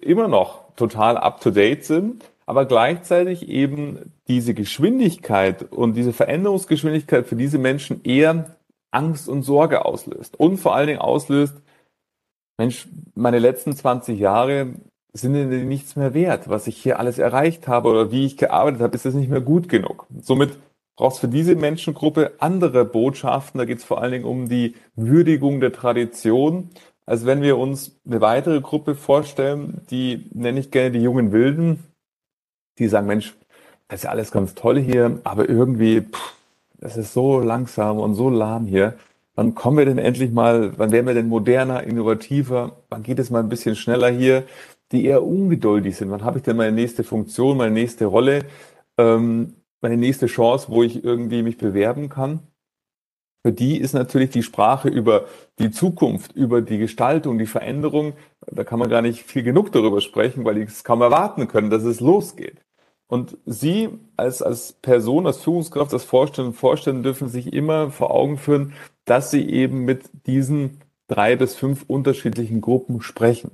immer 0.00 0.26
noch 0.26 0.74
total 0.74 1.16
up-to-date 1.16 1.84
sind, 1.84 2.24
aber 2.46 2.66
gleichzeitig 2.66 3.48
eben 3.48 4.12
diese 4.28 4.54
Geschwindigkeit 4.54 5.72
und 5.72 5.94
diese 5.94 6.12
Veränderungsgeschwindigkeit 6.12 7.26
für 7.26 7.36
diese 7.36 7.58
Menschen 7.58 8.02
eher 8.04 8.56
Angst 8.90 9.28
und 9.28 9.42
Sorge 9.42 9.84
auslöst 9.84 10.38
und 10.38 10.58
vor 10.58 10.74
allen 10.74 10.86
Dingen 10.86 11.00
auslöst, 11.00 11.54
Mensch, 12.58 12.86
meine 13.14 13.40
letzten 13.40 13.74
20 13.74 14.18
Jahre 14.18 14.74
sind 15.12 15.32
nichts 15.66 15.96
mehr 15.96 16.14
wert, 16.14 16.48
was 16.48 16.66
ich 16.66 16.76
hier 16.76 16.98
alles 16.98 17.18
erreicht 17.18 17.68
habe 17.68 17.88
oder 17.88 18.12
wie 18.12 18.26
ich 18.26 18.36
gearbeitet 18.36 18.80
habe, 18.80 18.94
ist 18.94 19.04
das 19.04 19.14
nicht 19.14 19.30
mehr 19.30 19.40
gut 19.40 19.68
genug. 19.68 20.06
Somit 20.20 20.56
braucht 20.96 21.14
es 21.14 21.20
für 21.20 21.28
diese 21.28 21.56
Menschengruppe 21.56 22.32
andere 22.38 22.84
Botschaften. 22.84 23.58
Da 23.58 23.64
geht 23.64 23.78
es 23.78 23.84
vor 23.84 24.00
allen 24.00 24.12
Dingen 24.12 24.24
um 24.24 24.48
die 24.48 24.74
Würdigung 24.96 25.60
der 25.60 25.72
Tradition. 25.72 26.70
als 27.06 27.26
wenn 27.26 27.42
wir 27.42 27.58
uns 27.58 28.00
eine 28.06 28.20
weitere 28.22 28.60
Gruppe 28.62 28.94
vorstellen, 28.94 29.82
die 29.90 30.30
nenne 30.32 30.60
ich 30.60 30.70
gerne 30.70 30.90
die 30.90 31.02
jungen 31.02 31.32
Wilden, 31.32 31.84
die 32.78 32.88
sagen, 32.88 33.06
Mensch, 33.06 33.34
das 33.88 34.00
ist 34.00 34.04
ja 34.04 34.10
alles 34.10 34.30
ganz 34.30 34.54
toll 34.54 34.78
hier, 34.80 35.20
aber 35.24 35.48
irgendwie, 35.48 36.00
pff, 36.02 36.34
das 36.78 36.96
ist 36.96 37.12
so 37.12 37.40
langsam 37.40 37.98
und 37.98 38.14
so 38.14 38.30
lahm 38.30 38.66
hier. 38.66 38.94
Wann 39.36 39.54
kommen 39.54 39.78
wir 39.78 39.84
denn 39.84 39.98
endlich 39.98 40.32
mal, 40.32 40.78
wann 40.78 40.92
werden 40.92 41.06
wir 41.06 41.14
denn 41.14 41.28
moderner, 41.28 41.82
innovativer? 41.82 42.76
Wann 42.88 43.02
geht 43.02 43.18
es 43.18 43.30
mal 43.30 43.40
ein 43.40 43.48
bisschen 43.48 43.74
schneller 43.74 44.08
hier? 44.08 44.44
Die 44.92 45.04
eher 45.06 45.24
ungeduldig 45.24 45.96
sind. 45.96 46.10
Wann 46.10 46.24
habe 46.24 46.38
ich 46.38 46.44
denn 46.44 46.56
meine 46.56 46.72
nächste 46.72 47.04
Funktion, 47.04 47.56
meine 47.56 47.72
nächste 47.72 48.06
Rolle, 48.06 48.44
ähm, 48.98 49.54
meine 49.80 49.96
nächste 49.96 50.26
Chance, 50.26 50.68
wo 50.68 50.82
ich 50.82 51.04
irgendwie 51.04 51.42
mich 51.42 51.58
bewerben 51.58 52.08
kann? 52.08 52.40
Für 53.46 53.52
die 53.52 53.78
ist 53.78 53.92
natürlich 53.92 54.30
die 54.30 54.42
Sprache 54.42 54.88
über 54.88 55.26
die 55.58 55.70
Zukunft, 55.70 56.32
über 56.32 56.62
die 56.62 56.78
Gestaltung, 56.78 57.38
die 57.38 57.46
Veränderung, 57.46 58.14
da 58.46 58.64
kann 58.64 58.78
man 58.78 58.88
gar 58.88 59.02
nicht 59.02 59.22
viel 59.22 59.42
genug 59.42 59.70
darüber 59.72 60.00
sprechen, 60.00 60.44
weil 60.44 60.54
die 60.54 60.62
es 60.62 60.84
kaum 60.84 61.02
erwarten 61.02 61.46
können, 61.48 61.68
dass 61.68 61.82
es 61.82 62.00
losgeht. 62.00 62.63
Und 63.06 63.36
Sie 63.44 63.90
als, 64.16 64.42
als 64.42 64.72
Person, 64.72 65.26
als 65.26 65.38
Führungskraft, 65.38 65.92
als 65.92 66.04
Vorstand, 66.04 66.56
Vorstände 66.56 67.02
dürfen 67.02 67.28
sich 67.28 67.52
immer 67.52 67.90
vor 67.90 68.10
Augen 68.10 68.38
führen, 68.38 68.72
dass 69.04 69.30
Sie 69.30 69.48
eben 69.48 69.84
mit 69.84 70.10
diesen 70.26 70.80
drei 71.06 71.36
bis 71.36 71.54
fünf 71.54 71.84
unterschiedlichen 71.86 72.60
Gruppen 72.60 73.02
sprechen 73.02 73.50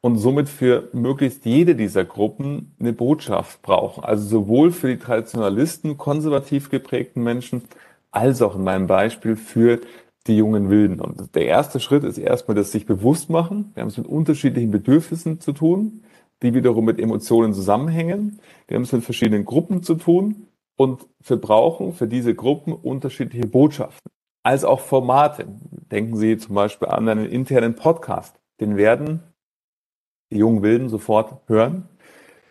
und 0.00 0.16
somit 0.16 0.48
für 0.48 0.88
möglichst 0.92 1.44
jede 1.44 1.76
dieser 1.76 2.04
Gruppen 2.04 2.74
eine 2.80 2.92
Botschaft 2.92 3.62
brauchen. 3.62 4.02
Also 4.02 4.26
sowohl 4.26 4.72
für 4.72 4.88
die 4.88 4.98
Traditionalisten, 4.98 5.98
konservativ 5.98 6.70
geprägten 6.70 7.22
Menschen, 7.22 7.62
als 8.10 8.42
auch 8.42 8.56
in 8.56 8.64
meinem 8.64 8.86
Beispiel 8.88 9.36
für 9.36 9.80
die 10.26 10.36
jungen 10.36 10.68
Wilden. 10.68 11.00
Und 11.00 11.34
der 11.34 11.46
erste 11.46 11.80
Schritt 11.80 12.04
ist 12.04 12.18
erstmal 12.18 12.56
das 12.56 12.72
sich 12.72 12.86
bewusst 12.86 13.30
machen. 13.30 13.70
Wir 13.74 13.82
haben 13.82 13.88
es 13.88 13.98
mit 13.98 14.06
unterschiedlichen 14.06 14.70
Bedürfnissen 14.70 15.40
zu 15.40 15.52
tun 15.52 16.02
die 16.42 16.54
wiederum 16.54 16.84
mit 16.84 16.98
Emotionen 16.98 17.52
zusammenhängen. 17.54 18.40
Wir 18.66 18.76
haben 18.76 18.84
es 18.84 18.92
mit 18.92 19.04
verschiedenen 19.04 19.44
Gruppen 19.44 19.82
zu 19.82 19.94
tun 19.94 20.46
und 20.76 21.06
wir 21.22 21.36
brauchen 21.36 21.92
für 21.92 22.06
diese 22.06 22.34
Gruppen 22.34 22.72
unterschiedliche 22.72 23.46
Botschaften, 23.46 24.10
als 24.42 24.64
auch 24.64 24.80
Formate. 24.80 25.46
Denken 25.90 26.16
Sie 26.16 26.38
zum 26.38 26.54
Beispiel 26.54 26.88
an 26.88 27.08
einen 27.08 27.26
internen 27.26 27.74
Podcast. 27.74 28.36
Den 28.60 28.76
werden 28.76 29.20
die 30.32 30.38
jungen 30.38 30.62
Wilden 30.62 30.88
sofort 30.88 31.48
hören. 31.48 31.88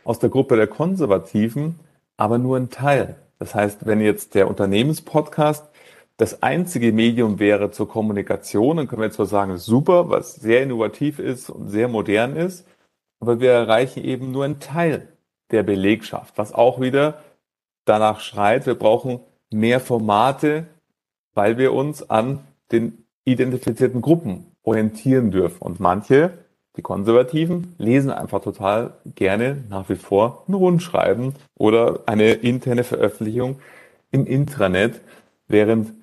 Aus 0.03 0.19
der 0.19 0.29
Gruppe 0.29 0.55
der 0.55 0.67
Konservativen 0.67 1.79
aber 2.19 2.37
nur 2.37 2.57
ein 2.57 2.69
Teil. 2.69 3.15
Das 3.39 3.55
heißt, 3.55 3.85
wenn 3.85 4.01
jetzt 4.01 4.35
der 4.35 4.49
Unternehmenspodcast 4.49 5.69
das 6.17 6.43
einzige 6.43 6.91
Medium 6.91 7.39
wäre 7.39 7.71
zur 7.71 7.87
Kommunikation, 7.87 8.75
dann 8.75 8.87
können 8.89 9.01
wir 9.01 9.11
zwar 9.11 9.25
sagen, 9.25 9.55
super, 9.57 10.09
was 10.09 10.35
sehr 10.35 10.63
innovativ 10.63 11.19
ist 11.19 11.49
und 11.49 11.69
sehr 11.69 11.87
modern 11.87 12.35
ist, 12.35 12.67
aber 13.19 13.39
wir 13.39 13.51
erreichen 13.51 14.03
eben 14.03 14.31
nur 14.31 14.45
einen 14.45 14.59
Teil 14.59 15.07
der 15.51 15.63
Belegschaft, 15.63 16.37
was 16.37 16.53
auch 16.53 16.79
wieder 16.79 17.19
danach 17.85 18.19
schreit, 18.19 18.65
wir 18.65 18.75
brauchen 18.75 19.19
mehr 19.51 19.79
Formate, 19.79 20.67
weil 21.33 21.57
wir 21.57 21.73
uns 21.73 22.09
an 22.09 22.39
den 22.71 23.05
identifizierten 23.25 24.01
Gruppen 24.01 24.45
orientieren 24.63 25.31
dürfen. 25.31 25.61
Und 25.61 25.79
manche, 25.79 26.31
die 26.77 26.81
Konservativen, 26.81 27.75
lesen 27.77 28.11
einfach 28.11 28.41
total 28.41 28.93
gerne 29.15 29.63
nach 29.69 29.89
wie 29.89 29.95
vor 29.95 30.45
ein 30.47 30.53
Rundschreiben 30.53 31.35
oder 31.55 32.01
eine 32.05 32.33
interne 32.33 32.83
Veröffentlichung 32.83 33.59
im 34.11 34.25
Intranet, 34.25 35.01
während 35.47 35.93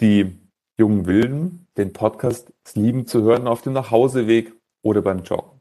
die 0.00 0.36
jungen 0.78 1.06
Wilden 1.06 1.66
den 1.76 1.92
Podcast 1.92 2.52
lieben 2.74 3.06
zu 3.06 3.22
hören 3.22 3.46
auf 3.46 3.62
dem 3.62 3.72
Nachhauseweg 3.72 4.52
oder 4.82 5.02
beim 5.02 5.22
Joggen. 5.22 5.55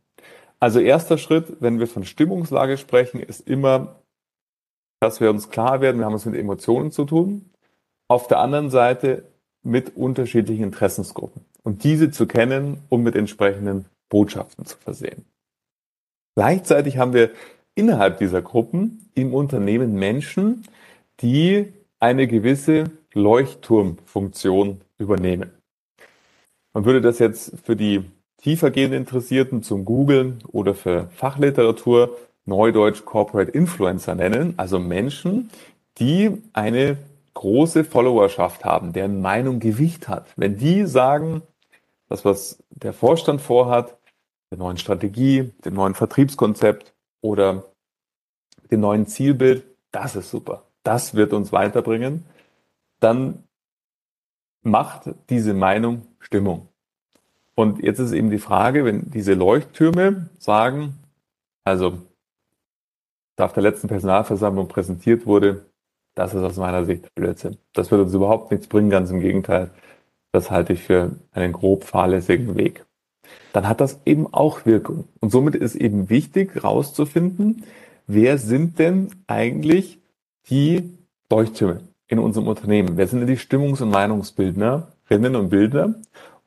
Also 0.60 0.80
erster 0.80 1.18
Schritt, 1.18 1.58
wenn 1.60 1.80
wir 1.80 1.88
von 1.88 2.06
Stimmungslage 2.06 2.78
sprechen, 2.78 3.20
ist 3.20 3.48
immer, 3.48 4.00
dass 5.00 5.20
wir 5.20 5.30
uns 5.30 5.50
klar 5.50 5.82
werden, 5.82 6.00
wir 6.00 6.06
haben 6.06 6.16
es 6.16 6.26
mit 6.26 6.36
Emotionen 6.36 6.92
zu 6.92 7.06
tun. 7.06 7.50
Auf 8.08 8.28
der 8.28 8.40
anderen 8.40 8.70
Seite 8.70 9.26
mit 9.64 9.96
unterschiedlichen 9.98 10.64
Interessensgruppen 10.64 11.44
und 11.64 11.84
diese 11.84 12.12
zu 12.12 12.28
kennen 12.28 12.82
und 12.90 13.04
mit 13.04 13.16
entsprechenden 13.16 13.86
Botschaften 14.10 14.66
zu 14.66 14.78
versehen. 14.78 15.26
Gleichzeitig 16.36 16.98
haben 16.98 17.14
wir 17.14 17.32
innerhalb 17.74 18.20
dieser 18.20 18.42
Gruppen 18.42 19.10
im 19.16 19.34
Unternehmen 19.34 19.94
Menschen, 19.94 20.68
die 21.22 21.74
eine 22.00 22.28
gewisse 22.28 22.92
Leuchtturmfunktion 23.14 24.82
übernehmen. 24.98 25.52
Man 26.74 26.86
würde 26.86 27.02
das 27.02 27.20
jetzt 27.20 27.58
für 27.64 27.76
die 27.76 28.04
tiefergehend 28.38 28.94
Interessierten 28.94 29.64
zum 29.64 29.86
Googlen 29.86 30.44
oder 30.52 30.74
für 30.74 31.08
Fachliteratur 31.16 32.16
Neudeutsch 32.46 33.06
Corporate 33.06 33.52
Influencer 33.52 34.16
nennen, 34.16 34.54
also 34.58 34.78
Menschen, 34.80 35.50
die 35.98 36.44
eine 36.54 36.98
große 37.34 37.84
Followerschaft 37.84 38.64
haben, 38.64 38.94
deren 38.94 39.22
Meinung 39.22 39.60
Gewicht 39.60 40.08
hat. 40.08 40.28
Wenn 40.36 40.58
die 40.58 40.86
sagen, 40.86 41.42
das, 42.08 42.24
was 42.24 42.64
der 42.70 42.94
Vorstand 42.94 43.42
vorhat, 43.42 43.98
der 44.52 44.60
neuen 44.60 44.78
Strategie, 44.78 45.52
dem 45.66 45.74
neuen 45.74 45.96
Vertriebskonzept 45.96 46.94
oder 47.22 47.66
dem 48.72 48.80
neuen 48.80 49.08
Zielbild, 49.08 49.64
das 49.92 50.16
ist 50.16 50.30
super. 50.30 50.64
Das 50.84 51.16
wird 51.16 51.34
uns 51.34 51.52
weiterbringen. 51.52 52.26
Dann 53.00 53.44
macht 54.62 55.10
diese 55.30 55.54
Meinung 55.54 56.08
Stimmung. 56.20 56.68
Und 57.56 57.82
jetzt 57.82 58.00
ist 58.00 58.12
eben 58.12 58.30
die 58.30 58.38
Frage, 58.38 58.84
wenn 58.86 59.10
diese 59.12 59.34
Leuchttürme 59.34 60.30
sagen, 60.38 60.96
also 61.64 62.00
da 63.38 63.46
auf 63.46 63.54
der 63.54 63.64
letzten 63.64 63.88
Personalversammlung 63.88 64.68
präsentiert 64.68 65.26
wurde, 65.26 65.66
das 66.16 66.34
ist 66.34 66.44
aus 66.44 66.58
meiner 66.58 66.86
Sicht 66.86 67.14
Blödsinn. 67.16 67.58
Das 67.74 67.92
wird 67.92 68.02
uns 68.02 68.14
überhaupt 68.14 68.52
nichts 68.52 68.68
bringen, 68.68 68.90
ganz 68.90 69.10
im 69.10 69.20
Gegenteil. 69.20 69.70
Das 70.32 70.52
halte 70.52 70.74
ich 70.74 70.84
für 70.84 71.12
einen 71.32 71.54
grob 71.54 71.84
fahrlässigen 71.84 72.56
Weg. 72.56 72.86
Dann 73.54 73.68
hat 73.68 73.82
das 73.82 74.00
eben 74.06 74.34
auch 74.34 74.66
Wirkung. 74.66 75.06
Und 75.20 75.32
somit 75.32 75.56
ist 75.56 75.76
eben 75.76 76.10
wichtig, 76.10 76.56
herauszufinden, 76.56 77.64
wer 78.08 78.38
sind 78.38 78.80
denn 78.80 79.12
eigentlich 79.28 80.00
die 80.50 80.98
Leuchttürme 81.30 81.82
in 82.08 82.20
unserem 82.20 82.48
Unternehmen? 82.48 82.98
Wer 82.98 83.08
sind 83.08 83.22
denn 83.22 83.28
die 83.28 83.38
Stimmungs- 83.38 83.82
und 83.82 83.90
Meinungsbildnerinnen 83.90 85.36
und 85.36 85.50
Bildner? 85.50 85.96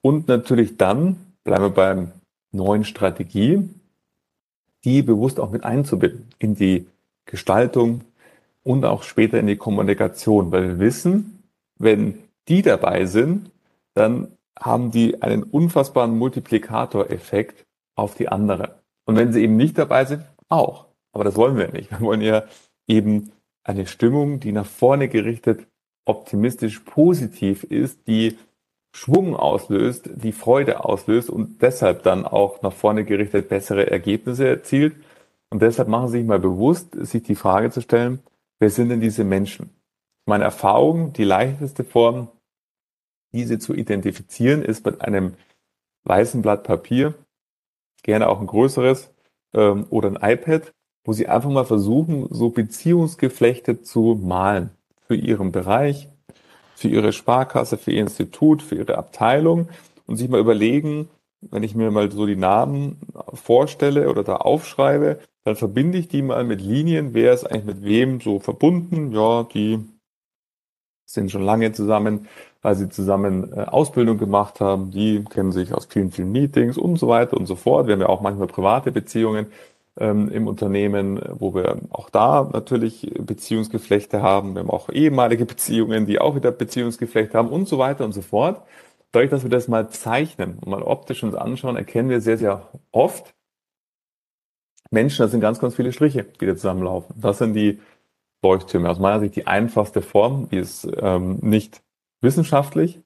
Und 0.00 0.28
natürlich 0.28 0.76
dann, 0.76 1.16
bleiben 1.44 1.64
wir 1.64 1.70
beim 1.70 2.12
neuen 2.52 2.84
Strategie, 2.84 3.68
die 4.84 5.02
bewusst 5.02 5.40
auch 5.40 5.50
mit 5.50 5.64
einzubinden 5.64 6.28
in 6.38 6.54
die 6.54 6.87
Gestaltung 7.26 8.02
und 8.62 8.84
auch 8.84 9.02
später 9.02 9.38
in 9.38 9.46
die 9.46 9.56
Kommunikation, 9.56 10.52
weil 10.52 10.68
wir 10.68 10.78
wissen, 10.78 11.42
wenn 11.78 12.18
die 12.48 12.62
dabei 12.62 13.06
sind, 13.06 13.50
dann 13.94 14.28
haben 14.58 14.90
die 14.90 15.22
einen 15.22 15.42
unfassbaren 15.42 16.16
Multiplikatoreffekt 16.16 17.66
auf 17.94 18.14
die 18.14 18.28
andere. 18.28 18.80
Und 19.04 19.16
wenn 19.16 19.32
sie 19.32 19.42
eben 19.42 19.56
nicht 19.56 19.78
dabei 19.78 20.04
sind, 20.04 20.22
auch. 20.48 20.87
Aber 21.12 21.24
das 21.24 21.37
wollen 21.37 21.56
wir 21.56 21.68
nicht. 21.72 21.90
Wir 21.90 22.00
wollen 22.00 22.20
ja 22.20 22.44
eben 22.87 23.32
eine 23.64 23.87
Stimmung, 23.87 24.40
die 24.40 24.52
nach 24.52 24.66
vorne 24.66 25.08
gerichtet 25.08 25.66
optimistisch 26.04 26.80
positiv 26.80 27.64
ist, 27.64 28.06
die 28.06 28.38
Schwung 28.98 29.37
auslöst, 29.37 30.11
die 30.16 30.32
Freude 30.32 30.84
auslöst 30.84 31.30
und 31.30 31.62
deshalb 31.62 32.02
dann 32.02 32.24
auch 32.24 32.62
nach 32.62 32.72
vorne 32.72 33.04
gerichtet 33.04 33.48
bessere 33.48 33.88
Ergebnisse 33.88 34.48
erzielt. 34.48 34.96
Und 35.50 35.62
deshalb 35.62 35.88
machen 35.88 36.08
Sie 36.08 36.18
sich 36.18 36.26
mal 36.26 36.40
bewusst, 36.40 36.96
sich 37.06 37.22
die 37.22 37.37
Frage 37.37 37.70
zu 37.70 37.80
stellen, 37.80 38.18
wer 38.58 38.70
sind 38.70 38.88
denn 38.88 39.00
diese 39.00 39.22
Menschen? 39.22 39.70
Meine 40.26 40.44
Erfahrung, 40.44 41.12
die 41.12 41.22
leichteste 41.22 41.84
Form, 41.84 42.28
diese 43.32 43.61
zu 43.61 43.72
identifizieren, 43.72 44.62
ist 44.62 44.84
mit 44.84 45.00
einem 45.00 45.34
weißen 46.02 46.42
Blatt 46.42 46.64
Papier, 46.64 47.14
gerne 48.02 48.28
auch 48.28 48.40
ein 48.40 48.48
größeres 48.48 49.14
ähm, 49.54 49.87
oder 49.90 50.08
ein 50.08 50.18
iPad, 50.20 50.72
wo 51.04 51.12
Sie 51.12 51.28
einfach 51.28 51.50
mal 51.50 51.64
versuchen, 51.64 52.26
so 52.30 52.50
Beziehungsgeflechte 52.50 53.80
zu 53.80 54.18
malen 54.20 54.70
für 55.06 55.14
Ihren 55.14 55.52
Bereich, 55.52 56.08
für 56.79 56.87
ihre 56.87 57.12
Sparkasse, 57.12 57.77
für 57.77 57.91
ihr 57.91 58.03
Institut, 58.03 58.62
für 58.62 58.77
ihre 58.77 58.99
Abteilung 58.99 59.69
und 60.07 60.17
sich 60.17 60.29
mal 60.29 60.38
überlegen, 60.38 61.09
wenn 61.41 61.64
ich 61.64 61.75
mir 61.75 61.91
mal 61.91 62.09
so 62.12 62.25
die 62.25 62.37
Namen 62.37 63.01
vorstelle 63.35 64.09
oder 64.09 64.23
da 64.23 64.37
aufschreibe, 64.37 65.19
dann 65.43 65.57
verbinde 65.57 65.99
ich 65.99 66.07
die 66.07 66.23
mal 66.23 66.45
mit 66.45 66.61
Linien, 66.61 67.14
wer 67.14 67.33
ist 67.33 67.45
eigentlich 67.45 67.64
mit 67.64 67.83
wem 67.83 68.21
so 68.21 68.38
verbunden. 68.38 69.11
Ja, 69.11 69.43
die 69.43 69.81
sind 71.05 71.33
schon 71.33 71.43
lange 71.43 71.73
zusammen, 71.73 72.29
weil 72.62 72.77
sie 72.77 72.88
zusammen 72.88 73.53
äh, 73.53 73.62
Ausbildung 73.62 74.19
gemacht 74.19 74.61
haben, 74.61 74.93
die 74.93 75.25
kennen 75.25 75.51
sich 75.51 75.75
aus 75.75 75.87
vielen, 75.87 76.12
vielen 76.12 76.31
Meetings 76.31 76.79
und 76.79 76.97
so 76.97 77.09
weiter 77.09 77.37
und 77.37 77.47
so 77.47 77.57
fort. 77.57 77.88
Wir 77.88 77.95
haben 77.95 78.03
ja 78.03 78.09
auch 78.09 78.21
manchmal 78.21 78.47
private 78.47 78.93
Beziehungen 78.93 79.47
ähm, 79.98 80.28
im 80.28 80.46
Unternehmen, 80.46 81.20
wo 81.32 81.54
wir 81.54 81.78
auch 81.90 82.11
da 82.11 82.48
natürlich 82.52 83.12
Beziehungsgeflechte 83.18 84.22
haben. 84.22 84.54
Wir 84.54 84.61
haben 84.61 84.70
auch 84.70 84.88
ehemalige 84.90 85.44
Beziehungen, 85.44 86.06
die 86.06 86.20
auch 86.20 86.34
wieder 86.34 86.50
Beziehungsgeflechte 86.50 87.37
haben 87.37 87.48
und 87.48 87.68
so 87.68 87.78
weiter 87.78 88.04
und 88.04 88.12
so 88.12 88.22
fort. 88.22 88.62
Dadurch, 89.12 89.30
dass 89.30 89.42
wir 89.42 89.50
das 89.50 89.68
mal 89.68 89.88
zeichnen 89.88 90.58
und 90.61 90.68
mal 90.68 90.82
optisch 90.82 91.22
uns 91.22 91.34
anschauen, 91.34 91.76
erkennen 91.76 92.11
wir 92.11 92.20
sehr, 92.20 92.38
sehr 92.38 92.68
oft 92.92 93.34
Menschen, 94.90 95.22
das 95.22 95.30
sind 95.32 95.40
ganz, 95.40 95.58
ganz 95.58 95.74
viele 95.74 95.92
Striche, 95.92 96.24
die 96.40 96.46
da 96.46 96.54
zusammenlaufen. 96.54 97.14
Das 97.20 97.38
sind 97.38 97.54
die 97.54 97.78
Leuchttürme. 98.42 98.88
Aus 98.88 98.98
meiner 98.98 99.20
Sicht 99.20 99.37
die 99.37 99.46
einfachste 99.46 100.02
Form, 100.02 100.48
die 100.50 100.58
ist 100.58 100.88
ähm, 101.00 101.38
nicht 101.42 101.82
wissenschaftlich, 102.20 103.00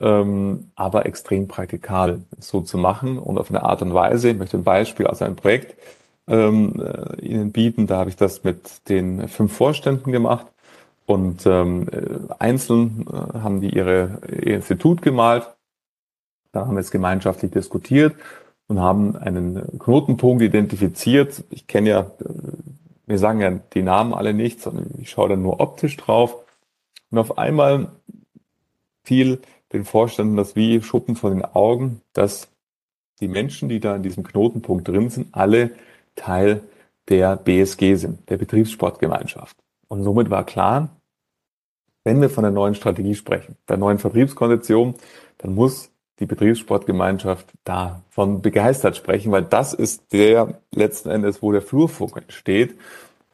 ähm, 0.00 0.70
aber 0.74 1.06
extrem 1.06 1.46
praktikabel, 1.46 2.22
so 2.38 2.60
zu 2.62 2.78
machen 2.78 3.18
und 3.18 3.38
auf 3.38 3.50
eine 3.50 3.62
Art 3.62 3.82
und 3.82 3.94
Weise. 3.94 4.30
Ich 4.30 4.38
möchte 4.38 4.56
ein 4.56 4.64
Beispiel 4.64 5.06
aus 5.06 5.22
einem 5.22 5.36
Projekt 5.36 5.76
ähm, 6.30 6.80
äh, 6.80 7.20
Ihnen 7.20 7.52
bieten. 7.52 7.86
Da 7.86 7.98
habe 7.98 8.10
ich 8.10 8.16
das 8.16 8.44
mit 8.44 8.88
den 8.88 9.28
fünf 9.28 9.52
Vorständen 9.52 10.12
gemacht 10.12 10.46
und 11.06 11.44
ähm, 11.44 11.88
äh, 11.90 12.32
einzeln 12.38 13.04
äh, 13.08 13.38
haben 13.40 13.60
die 13.60 13.70
ihre, 13.70 14.20
ihr 14.28 14.54
Institut 14.54 15.02
gemalt. 15.02 15.48
Da 16.52 16.66
haben 16.66 16.76
wir 16.76 16.80
es 16.80 16.92
gemeinschaftlich 16.92 17.50
diskutiert 17.50 18.14
und 18.68 18.80
haben 18.80 19.16
einen 19.16 19.78
Knotenpunkt 19.78 20.42
identifiziert. 20.42 21.42
Ich 21.50 21.66
kenne 21.66 21.90
ja, 21.90 22.10
wir 23.06 23.18
sagen 23.18 23.40
ja 23.40 23.50
die 23.74 23.82
Namen 23.82 24.14
alle 24.14 24.32
nicht, 24.32 24.60
sondern 24.60 24.86
ich 24.98 25.10
schaue 25.10 25.30
dann 25.30 25.42
nur 25.42 25.60
optisch 25.60 25.96
drauf. 25.96 26.36
Und 27.10 27.18
auf 27.18 27.38
einmal 27.38 27.88
fiel 29.02 29.40
den 29.72 29.84
Vorständen 29.84 30.36
das 30.36 30.54
wie 30.56 30.82
Schuppen 30.82 31.16
von 31.16 31.34
den 31.34 31.44
Augen, 31.44 32.02
dass 32.12 32.48
die 33.20 33.28
Menschen, 33.28 33.68
die 33.68 33.80
da 33.80 33.96
in 33.96 34.02
diesem 34.02 34.24
Knotenpunkt 34.24 34.88
drin 34.88 35.10
sind, 35.10 35.28
alle 35.32 35.70
Teil 36.16 36.62
der 37.08 37.36
BSG 37.36 37.94
sind, 37.96 38.28
der 38.30 38.36
Betriebssportgemeinschaft. 38.36 39.56
Und 39.88 40.04
somit 40.04 40.30
war 40.30 40.44
klar, 40.44 40.88
wenn 42.04 42.20
wir 42.20 42.30
von 42.30 42.44
der 42.44 42.52
neuen 42.52 42.74
Strategie 42.74 43.14
sprechen, 43.14 43.56
der 43.68 43.76
neuen 43.76 43.98
Vertriebskondition, 43.98 44.94
dann 45.38 45.54
muss 45.54 45.90
die 46.18 46.26
Betriebssportgemeinschaft 46.26 47.46
davon 47.64 48.42
begeistert 48.42 48.96
sprechen, 48.96 49.32
weil 49.32 49.42
das 49.42 49.72
ist 49.72 50.12
der 50.12 50.60
letzten 50.72 51.10
Endes, 51.10 51.42
wo 51.42 51.50
der 51.50 51.62
Flurfunk 51.62 52.16
entsteht. 52.16 52.78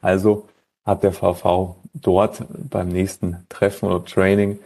Also 0.01 0.47
hat 0.85 1.03
der 1.03 1.11
VV 1.11 1.75
dort 1.93 2.43
beim 2.69 2.87
nächsten 2.89 3.45
Treffen 3.49 3.89
oder 3.89 4.05
Training 4.05 4.59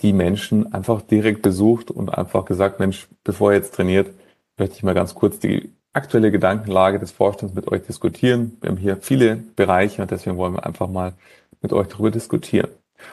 die 0.00 0.12
Menschen 0.12 0.72
einfach 0.72 1.02
direkt 1.02 1.42
besucht 1.42 1.90
und 1.90 2.10
einfach 2.10 2.44
gesagt, 2.44 2.80
Mensch, 2.80 3.08
bevor 3.24 3.52
ihr 3.52 3.58
jetzt 3.58 3.74
trainiert, 3.74 4.12
möchte 4.56 4.76
ich 4.76 4.82
mal 4.82 4.94
ganz 4.94 5.14
kurz 5.14 5.38
die 5.38 5.72
aktuelle 5.98 6.30
Gedankenlage 6.30 6.98
des 6.98 7.10
Vorstands 7.10 7.54
mit 7.54 7.68
euch 7.68 7.82
diskutieren. 7.82 8.56
Wir 8.60 8.70
haben 8.70 8.76
hier 8.76 8.96
viele 8.96 9.36
Bereiche 9.36 10.00
und 10.00 10.10
deswegen 10.10 10.36
wollen 10.36 10.54
wir 10.54 10.64
einfach 10.64 10.88
mal 10.88 11.12
mit 11.60 11.72
euch 11.72 11.88
darüber 11.88 12.12
diskutieren. 12.12 12.70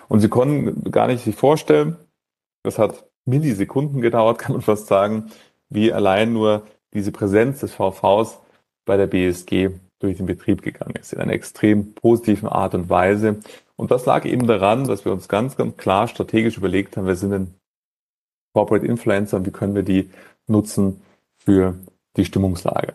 Und 0.08 0.20
Sie 0.20 0.30
konnten 0.30 0.92
gar 0.92 1.08
nicht 1.08 1.24
sich 1.24 1.36
vorstellen, 1.36 1.98
das 2.64 2.78
hat 2.78 3.04
Millisekunden 3.26 4.02
gedauert, 4.02 4.38
kann 4.40 4.54
man 4.54 4.62
fast 4.62 4.88
sagen, 4.88 5.32
wie 5.70 5.92
allein 5.92 6.32
nur 6.32 6.62
diese 6.94 7.12
Präsenz 7.12 7.60
des 7.60 7.74
VVs 7.74 8.38
bei 8.86 8.98
der 8.98 9.08
BSG 9.08 9.72
durch 10.00 10.18
den 10.18 10.28
Betrieb 10.28 10.62
gegangen 10.62 10.96
ist, 10.96 11.12
in 11.12 11.20
einer 11.20 11.34
extrem 11.34 11.94
positiven 11.96 12.48
Art 12.48 12.76
und 12.76 12.90
Weise. 12.90 13.40
Und 13.76 13.90
das 13.92 14.06
lag 14.06 14.26
eben 14.26 14.46
daran, 14.46 14.86
dass 14.86 15.06
wir 15.06 15.12
uns 15.12 15.28
ganz, 15.28 15.58
ganz 15.58 15.76
klar 15.76 16.08
strategisch 16.08 16.58
überlegt 16.58 16.96
haben, 16.96 17.08
wir 17.08 17.16
sind 17.16 17.34
ein 17.34 17.56
Corporate 18.54 18.86
Influencer 18.86 19.38
und 19.38 19.48
wie 19.48 19.52
können 19.52 19.76
wir 19.76 19.84
die 19.84 20.10
nutzen 20.48 21.02
für 21.38 21.76
die 22.18 22.26
Stimmungslage. 22.26 22.94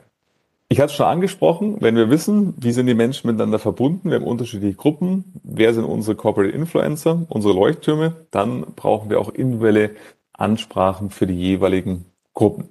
Ich 0.73 0.79
hatte 0.79 0.93
es 0.93 0.97
schon 0.97 1.07
angesprochen, 1.07 1.79
wenn 1.81 1.97
wir 1.97 2.11
wissen, 2.11 2.55
wie 2.57 2.71
sind 2.71 2.87
die 2.87 2.95
Menschen 2.95 3.27
miteinander 3.27 3.59
verbunden, 3.59 4.09
wir 4.11 4.19
haben 4.19 4.27
unterschiedliche 4.27 4.77
Gruppen, 4.77 5.25
wer 5.43 5.75
sind 5.75 5.85
unsere 5.85 6.15
Corporate 6.15 6.55
Influencer, 6.55 7.27
unsere 7.29 7.55
Leuchttürme, 7.55 8.15
dann 8.31 8.61
brauchen 8.77 9.11
wir 9.11 9.19
auch 9.19 9.31
individuelle 9.31 9.91
Ansprachen 10.33 11.11
für 11.11 11.27
die 11.27 11.35
jeweiligen 11.35 12.05
Gruppen. 12.35 12.69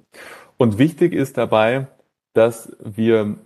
Und 0.56 0.78
wichtig 0.78 1.12
ist 1.12 1.36
dabei, 1.36 1.88
dass 2.32 2.74
wir, 2.82 3.36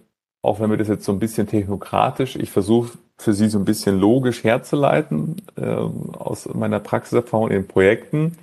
auch 0.41 0.61
wenn 0.61 0.71
wir 0.71 0.77
das 0.77 0.89
jetzt 0.89 1.05
so 1.05 1.11
ein 1.11 1.19
bisschen 1.19 1.49
technokratisch, 1.49 2.37
ich 2.37 2.51
versuche 2.51 2.97
für 3.19 3.33
Sie 3.33 3.49
so 3.49 3.59
ein 3.59 3.65
bisschen 3.65 3.99
logisch 3.99 4.45
herzuleiten, 4.45 5.43
äh, 5.57 5.65
aus 5.65 6.49
meiner 6.55 6.81
Praxiserfahrung 6.81 7.49
in 7.49 7.55
den 7.55 7.69
Projekten, 7.69 8.39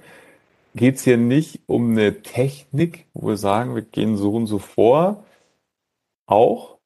geht 0.76 0.96
es 0.96 1.04
hier 1.04 1.18
nicht 1.18 1.62
um 1.68 1.92
eine 1.92 2.22
Technik, 2.22 3.08
wo 3.14 3.28
wir 3.28 3.38
sagen, 3.38 3.76
wir 3.76 3.82
gehen 3.82 4.18
so 4.18 4.34
und 4.34 4.48
so 4.48 4.60
vor, 4.60 5.26
auch, 6.28 6.78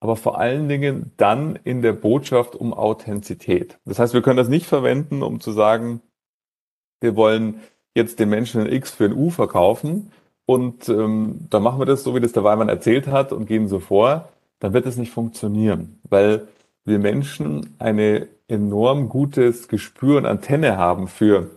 aber 0.00 0.16
vor 0.16 0.38
allen 0.38 0.68
Dingen 0.68 1.12
dann 1.16 1.56
in 1.64 1.82
der 1.82 1.92
Botschaft 1.92 2.54
um 2.54 2.72
Authentizität. 2.72 3.78
Das 3.84 3.98
heißt, 3.98 4.14
wir 4.14 4.22
können 4.22 4.36
das 4.36 4.48
nicht 4.48 4.66
verwenden, 4.66 5.22
um 5.22 5.40
zu 5.40 5.52
sagen, 5.52 6.00
wir 7.00 7.16
wollen 7.16 7.60
jetzt 7.94 8.18
den 8.18 8.28
Menschen 8.28 8.62
ein 8.62 8.72
X 8.72 8.90
für 8.90 9.04
ein 9.06 9.14
U 9.14 9.30
verkaufen 9.30 10.12
und 10.46 10.88
ähm, 10.88 11.46
dann 11.50 11.62
machen 11.62 11.80
wir 11.80 11.86
das 11.86 12.04
so, 12.04 12.14
wie 12.14 12.20
das 12.20 12.32
der 12.32 12.44
Weimann 12.44 12.68
erzählt 12.68 13.06
hat 13.06 13.32
und 13.32 13.46
gehen 13.46 13.68
so 13.68 13.80
vor, 13.80 14.28
dann 14.60 14.72
wird 14.72 14.86
es 14.86 14.96
nicht 14.96 15.12
funktionieren, 15.12 15.98
weil 16.04 16.48
wir 16.84 16.98
Menschen 16.98 17.74
eine 17.78 18.28
enorm 18.48 19.08
gutes 19.08 19.68
Gespür 19.68 20.18
und 20.18 20.26
Antenne 20.26 20.76
haben 20.76 21.08
für 21.08 21.50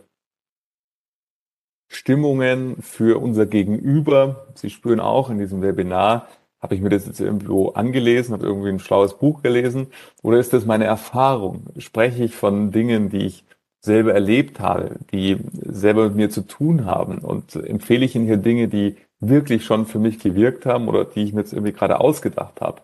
Stimmungen, 1.90 2.78
für 2.82 3.20
unser 3.20 3.46
Gegenüber. 3.46 4.48
Sie 4.56 4.70
spüren 4.70 5.00
auch 5.00 5.30
in 5.30 5.40
diesem 5.40 5.62
Webinar, 5.62 6.28
habe 6.62 6.76
ich 6.76 6.82
mir 6.82 6.90
das 6.90 7.06
jetzt 7.06 7.20
irgendwo 7.20 7.70
angelesen, 7.70 8.34
habe 8.34 8.46
irgendwie 8.46 8.70
ein 8.70 8.80
schlaues 8.80 9.18
Buch 9.18 9.42
gelesen 9.42 9.88
oder 10.22 10.40
ist 10.40 10.54
das 10.54 10.66
meine 10.66 10.86
Erfahrung? 10.86 11.66
Spreche 11.78 12.24
ich 12.24 12.36
von 12.36 12.72
Dingen, 12.72 13.10
die 13.10 13.26
ich 13.26 13.44
selber 13.82 14.14
erlebt 14.14 14.60
habe, 14.60 14.98
die 15.12 15.38
selber 15.54 16.06
mit 16.06 16.16
mir 16.16 16.30
zu 16.30 16.42
tun 16.42 16.86
haben 16.86 17.20
und 17.20 17.56
empfehle 17.56 18.06
ich 18.06 18.16
Ihnen 18.16 18.26
hier 18.26 18.38
Dinge, 18.38 18.68
die 18.68 18.98
wirklich 19.20 19.66
schon 19.66 19.86
für 19.86 20.00
mich 20.00 20.20
gewirkt 20.20 20.66
haben 20.66 20.88
oder 20.88 21.06
die 21.06 21.24
ich 21.24 21.34
mir 21.34 21.42
jetzt 21.42 21.54
irgendwie 21.54 21.74
gerade 21.74 22.00
ausgedacht 22.00 22.62
habe, 22.62 22.82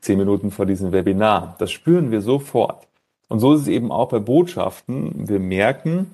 zehn 0.00 0.18
Minuten 0.18 0.50
vor 0.50 0.66
diesem 0.66 0.92
Webinar. 0.92 1.56
Das 1.58 1.72
spüren 1.72 2.10
wir 2.10 2.20
sofort. 2.20 2.86
Und 3.28 3.40
so 3.40 3.54
ist 3.54 3.62
es 3.62 3.68
eben 3.68 3.90
auch 3.90 4.10
bei 4.10 4.18
Botschaften. 4.18 5.28
Wir 5.28 5.40
merken, 5.40 6.10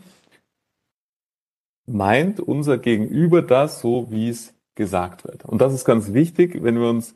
meint 1.92 2.40
unser 2.40 2.79
Gegenüber 2.79 3.42
das 3.42 3.81
so, 3.81 4.11
wie 4.11 4.29
es 4.29 4.55
gesagt 4.74 5.24
wird. 5.24 5.44
Und 5.44 5.61
das 5.61 5.74
ist 5.74 5.85
ganz 5.85 6.12
wichtig, 6.12 6.62
wenn 6.62 6.81
wir 6.81 6.88
uns 6.88 7.14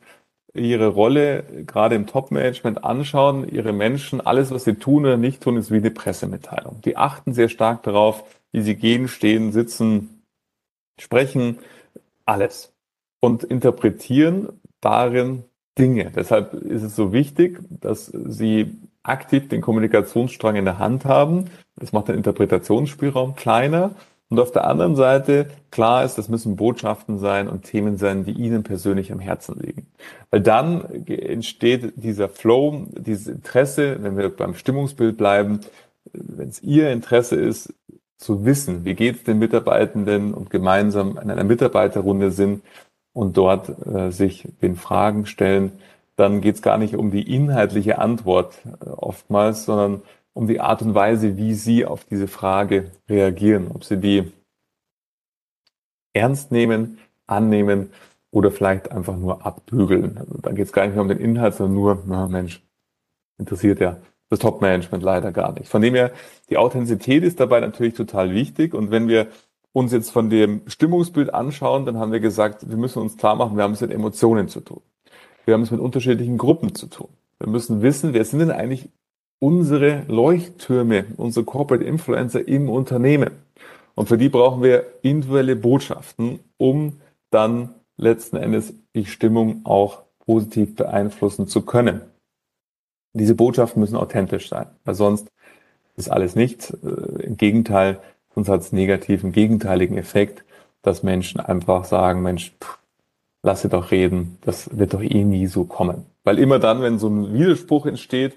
ihre 0.53 0.87
Rolle 0.87 1.43
gerade 1.65 1.95
im 1.95 2.07
Top-Management 2.07 2.83
anschauen, 2.83 3.47
ihre 3.47 3.73
Menschen, 3.73 4.21
alles, 4.21 4.51
was 4.51 4.63
sie 4.63 4.75
tun 4.75 5.05
oder 5.05 5.17
nicht 5.17 5.41
tun, 5.41 5.57
ist 5.57 5.71
wie 5.71 5.77
eine 5.77 5.91
Pressemitteilung. 5.91 6.81
Die 6.85 6.95
achten 6.95 7.33
sehr 7.33 7.49
stark 7.49 7.83
darauf, 7.83 8.23
wie 8.51 8.61
sie 8.61 8.75
gehen, 8.75 9.07
stehen, 9.07 9.51
sitzen, 9.51 10.21
sprechen, 10.99 11.59
alles. 12.25 12.73
Und 13.19 13.43
interpretieren 13.43 14.49
darin 14.79 15.43
Dinge. 15.77 16.11
Deshalb 16.15 16.53
ist 16.53 16.83
es 16.83 16.95
so 16.95 17.11
wichtig, 17.11 17.59
dass 17.69 18.05
sie 18.05 18.77
aktiv 19.03 19.49
den 19.49 19.61
Kommunikationsstrang 19.61 20.55
in 20.55 20.65
der 20.65 20.79
Hand 20.79 21.03
haben. 21.05 21.45
Das 21.75 21.91
macht 21.91 22.07
den 22.07 22.15
Interpretationsspielraum 22.15 23.35
kleiner 23.35 23.91
und 24.29 24.39
auf 24.39 24.51
der 24.51 24.65
anderen 24.65 24.95
Seite, 24.95 25.47
klar 25.69 26.03
ist, 26.03 26.17
das 26.17 26.29
müssen 26.29 26.55
Botschaften 26.55 27.19
sein 27.19 27.47
und 27.47 27.63
Themen 27.63 27.97
sein, 27.97 28.25
die 28.25 28.31
Ihnen 28.31 28.63
persönlich 28.63 29.11
am 29.11 29.19
Herzen 29.19 29.59
liegen. 29.59 29.87
Weil 30.31 30.41
dann 30.41 31.05
entsteht 31.07 31.93
dieser 31.95 32.27
Flow, 32.27 32.87
dieses 32.97 33.27
Interesse, 33.27 33.97
wenn 34.01 34.17
wir 34.17 34.29
beim 34.29 34.55
Stimmungsbild 34.55 35.15
bleiben, 35.15 35.59
wenn 36.11 36.49
es 36.49 36.63
Ihr 36.63 36.91
Interesse 36.91 37.35
ist, 37.35 37.73
zu 38.17 38.45
wissen, 38.45 38.85
wie 38.85 38.95
geht 38.95 39.17
es 39.17 39.23
den 39.25 39.37
Mitarbeitenden 39.37 40.33
und 40.33 40.49
gemeinsam 40.49 41.19
in 41.21 41.29
einer 41.29 41.43
Mitarbeiterrunde 41.43 42.31
sind 42.31 42.63
und 43.13 43.37
dort 43.37 43.69
äh, 43.85 44.11
sich 44.11 44.47
den 44.61 44.75
Fragen 44.75 45.27
stellen, 45.27 45.73
dann 46.15 46.41
geht 46.41 46.55
es 46.55 46.61
gar 46.61 46.77
nicht 46.77 46.95
um 46.95 47.11
die 47.11 47.33
inhaltliche 47.35 47.99
Antwort 47.99 48.55
äh, 48.65 48.89
oftmals, 48.89 49.65
sondern 49.65 50.01
um 50.35 50.47
die 50.47 50.59
Art 50.59 50.81
und 50.81 50.93
Weise, 50.93 51.37
wie 51.37 51.53
Sie 51.53 51.85
auf 51.85 52.03
diese 52.03 52.27
Frage 52.27 52.91
reagieren. 53.09 53.71
Ob 53.73 53.85
Sie 53.85 53.97
die 53.97 54.31
ernst 56.13 56.51
nehmen, 56.51 56.99
annehmen 57.25 57.91
oder 58.31 58.51
vielleicht 58.51 58.91
einfach 58.91 59.15
nur 59.15 59.45
abbügeln. 59.45 60.17
Also 60.17 60.37
da 60.41 60.51
geht 60.51 60.65
es 60.65 60.73
gar 60.73 60.85
nicht 60.85 60.93
mehr 60.93 61.01
um 61.01 61.07
den 61.07 61.19
Inhalt, 61.19 61.55
sondern 61.55 61.75
nur, 61.75 62.03
na 62.05 62.27
Mensch, 62.27 62.61
interessiert 63.37 63.79
ja 63.79 63.97
das 64.29 64.39
Top-Management 64.39 65.03
leider 65.03 65.31
gar 65.31 65.53
nicht. 65.53 65.69
Von 65.69 65.81
dem 65.81 65.95
her, 65.95 66.11
die 66.49 66.57
Authentizität 66.57 67.23
ist 67.23 67.39
dabei 67.39 67.61
natürlich 67.61 67.93
total 67.93 68.31
wichtig. 68.33 68.73
Und 68.73 68.91
wenn 68.91 69.07
wir 69.07 69.27
uns 69.71 69.93
jetzt 69.93 70.11
von 70.11 70.29
dem 70.29 70.63
Stimmungsbild 70.67 71.33
anschauen, 71.33 71.85
dann 71.85 71.97
haben 71.97 72.11
wir 72.11 72.19
gesagt, 72.19 72.69
wir 72.69 72.77
müssen 72.77 73.01
uns 73.01 73.15
klar 73.15 73.35
machen, 73.35 73.55
wir 73.55 73.63
haben 73.63 73.73
es 73.73 73.81
mit 73.81 73.91
Emotionen 73.91 74.49
zu 74.49 74.59
tun. 74.59 74.81
Wir 75.45 75.53
haben 75.53 75.61
es 75.61 75.71
mit 75.71 75.79
unterschiedlichen 75.79 76.37
Gruppen 76.37 76.75
zu 76.75 76.87
tun. 76.87 77.09
Wir 77.39 77.47
müssen 77.47 77.81
wissen, 77.81 78.13
wer 78.13 78.25
sind 78.25 78.39
denn 78.39 78.51
eigentlich 78.51 78.89
unsere 79.39 80.03
Leuchttürme, 80.07 81.05
unsere 81.17 81.45
Corporate 81.45 81.83
Influencer 81.83 82.47
im 82.47 82.69
Unternehmen. 82.69 83.31
Und 83.95 84.07
für 84.07 84.17
die 84.17 84.29
brauchen 84.29 84.63
wir 84.63 84.85
individuelle 85.01 85.55
Botschaften, 85.55 86.39
um 86.57 87.01
dann 87.29 87.75
letzten 87.97 88.37
Endes 88.37 88.73
die 88.93 89.05
Stimmung 89.05 89.61
auch 89.63 90.03
positiv 90.25 90.75
beeinflussen 90.75 91.47
zu 91.47 91.61
können. 91.61 92.01
Diese 93.13 93.35
Botschaften 93.35 93.79
müssen 93.79 93.95
authentisch 93.95 94.49
sein, 94.49 94.67
weil 94.83 94.95
sonst 94.95 95.27
ist 95.95 96.09
alles 96.09 96.35
nichts. 96.35 96.71
Äh, 96.71 97.23
Im 97.23 97.37
Gegenteil, 97.37 97.99
sonst 98.33 98.49
hat 98.49 98.61
es 98.61 98.71
negativen, 98.73 99.31
gegenteiligen 99.31 99.97
Effekt, 99.97 100.43
dass 100.81 101.03
Menschen 101.03 101.39
einfach 101.39 101.85
sagen, 101.85 102.21
Mensch, 102.21 102.53
pff, 102.61 102.77
lass 103.43 103.61
sie 103.61 103.69
doch 103.69 103.91
reden, 103.91 104.37
das 104.41 104.77
wird 104.77 104.93
doch 104.93 105.01
eh 105.01 105.23
nie 105.23 105.47
so 105.47 105.63
kommen. 105.63 106.05
Weil 106.23 106.39
immer 106.39 106.59
dann, 106.59 106.81
wenn 106.81 106.99
so 106.99 107.07
ein 107.07 107.33
Widerspruch 107.33 107.85
entsteht, 107.85 108.35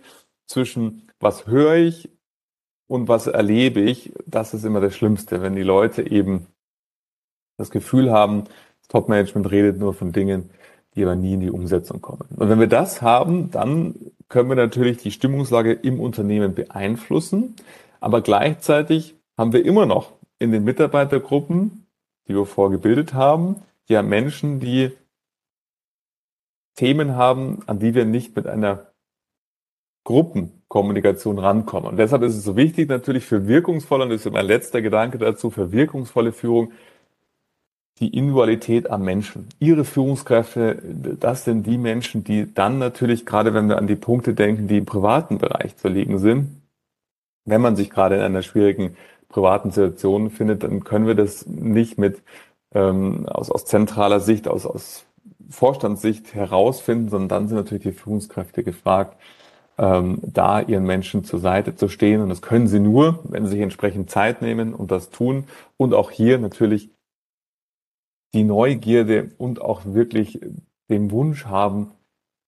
zwischen 0.48 1.08
was 1.20 1.46
höre 1.46 1.76
ich 1.76 2.10
und 2.88 3.06
was 3.06 3.26
erlebe 3.26 3.80
ich, 3.80 4.12
das 4.26 4.54
ist 4.54 4.64
immer 4.64 4.80
das 4.80 4.96
Schlimmste, 4.96 5.42
wenn 5.42 5.54
die 5.54 5.62
Leute 5.62 6.10
eben 6.10 6.46
das 7.58 7.70
Gefühl 7.70 8.10
haben, 8.10 8.44
das 8.80 8.88
Top-Management 8.88 9.50
redet 9.50 9.78
nur 9.78 9.94
von 9.94 10.12
Dingen, 10.12 10.50
die 10.94 11.04
aber 11.04 11.14
nie 11.14 11.34
in 11.34 11.40
die 11.40 11.50
Umsetzung 11.50 12.00
kommen. 12.00 12.28
Und 12.34 12.48
wenn 12.48 12.60
wir 12.60 12.66
das 12.66 13.02
haben, 13.02 13.50
dann 13.50 13.94
können 14.28 14.48
wir 14.48 14.56
natürlich 14.56 14.98
die 14.98 15.10
Stimmungslage 15.10 15.72
im 15.72 16.00
Unternehmen 16.00 16.54
beeinflussen, 16.54 17.54
aber 18.00 18.20
gleichzeitig 18.20 19.16
haben 19.36 19.52
wir 19.52 19.64
immer 19.64 19.86
noch 19.86 20.12
in 20.38 20.50
den 20.52 20.64
Mitarbeitergruppen, 20.64 21.86
die 22.26 22.34
wir 22.34 22.46
vorgebildet 22.46 23.14
haben, 23.14 23.56
ja 23.86 24.02
Menschen, 24.02 24.60
die 24.60 24.92
Themen 26.74 27.16
haben, 27.16 27.62
an 27.66 27.80
die 27.80 27.94
wir 27.94 28.04
nicht 28.04 28.36
mit 28.36 28.46
einer 28.46 28.87
Gruppenkommunikation 30.08 31.38
rankommen. 31.38 31.90
Und 31.90 31.98
deshalb 31.98 32.22
ist 32.22 32.34
es 32.34 32.42
so 32.42 32.56
wichtig 32.56 32.88
natürlich 32.88 33.26
für 33.26 33.46
wirkungsvolle, 33.46 34.04
und 34.04 34.10
das 34.10 34.24
ist 34.24 34.32
mein 34.32 34.46
letzter 34.46 34.80
Gedanke 34.80 35.18
dazu, 35.18 35.50
für 35.50 35.70
wirkungsvolle 35.70 36.32
Führung, 36.32 36.72
die 38.00 38.16
Individualität 38.16 38.90
am 38.90 39.02
Menschen. 39.02 39.48
Ihre 39.58 39.84
Führungskräfte, 39.84 40.82
das 41.20 41.44
sind 41.44 41.66
die 41.66 41.76
Menschen, 41.76 42.24
die 42.24 42.54
dann 42.54 42.78
natürlich, 42.78 43.26
gerade 43.26 43.52
wenn 43.52 43.68
wir 43.68 43.76
an 43.76 43.86
die 43.86 43.96
Punkte 43.96 44.32
denken, 44.32 44.66
die 44.66 44.78
im 44.78 44.86
privaten 44.86 45.36
Bereich 45.36 45.76
zu 45.76 45.88
liegen 45.88 46.18
sind, 46.18 46.62
wenn 47.44 47.60
man 47.60 47.76
sich 47.76 47.90
gerade 47.90 48.16
in 48.16 48.22
einer 48.22 48.42
schwierigen 48.42 48.96
privaten 49.28 49.72
Situation 49.72 50.30
findet, 50.30 50.62
dann 50.62 50.84
können 50.84 51.06
wir 51.06 51.16
das 51.16 51.44
nicht 51.46 51.98
mit 51.98 52.22
ähm, 52.72 53.28
aus, 53.28 53.50
aus 53.50 53.66
zentraler 53.66 54.20
Sicht, 54.20 54.48
aus, 54.48 54.64
aus 54.64 55.04
Vorstandssicht 55.50 56.32
herausfinden, 56.32 57.10
sondern 57.10 57.28
dann 57.28 57.48
sind 57.48 57.58
natürlich 57.58 57.82
die 57.82 57.92
Führungskräfte 57.92 58.64
gefragt, 58.64 59.18
ähm, 59.78 60.18
da 60.22 60.60
ihren 60.60 60.84
Menschen 60.84 61.24
zur 61.24 61.38
Seite 61.38 61.76
zu 61.76 61.88
stehen. 61.88 62.20
Und 62.20 62.28
das 62.28 62.42
können 62.42 62.66
sie 62.66 62.80
nur, 62.80 63.20
wenn 63.24 63.44
sie 63.44 63.52
sich 63.52 63.60
entsprechend 63.60 64.10
Zeit 64.10 64.42
nehmen 64.42 64.74
und 64.74 64.90
das 64.90 65.10
tun. 65.10 65.44
Und 65.76 65.94
auch 65.94 66.10
hier 66.10 66.38
natürlich 66.38 66.90
die 68.34 68.44
Neugierde 68.44 69.30
und 69.38 69.62
auch 69.62 69.82
wirklich 69.84 70.40
den 70.90 71.10
Wunsch 71.10 71.46
haben, 71.46 71.92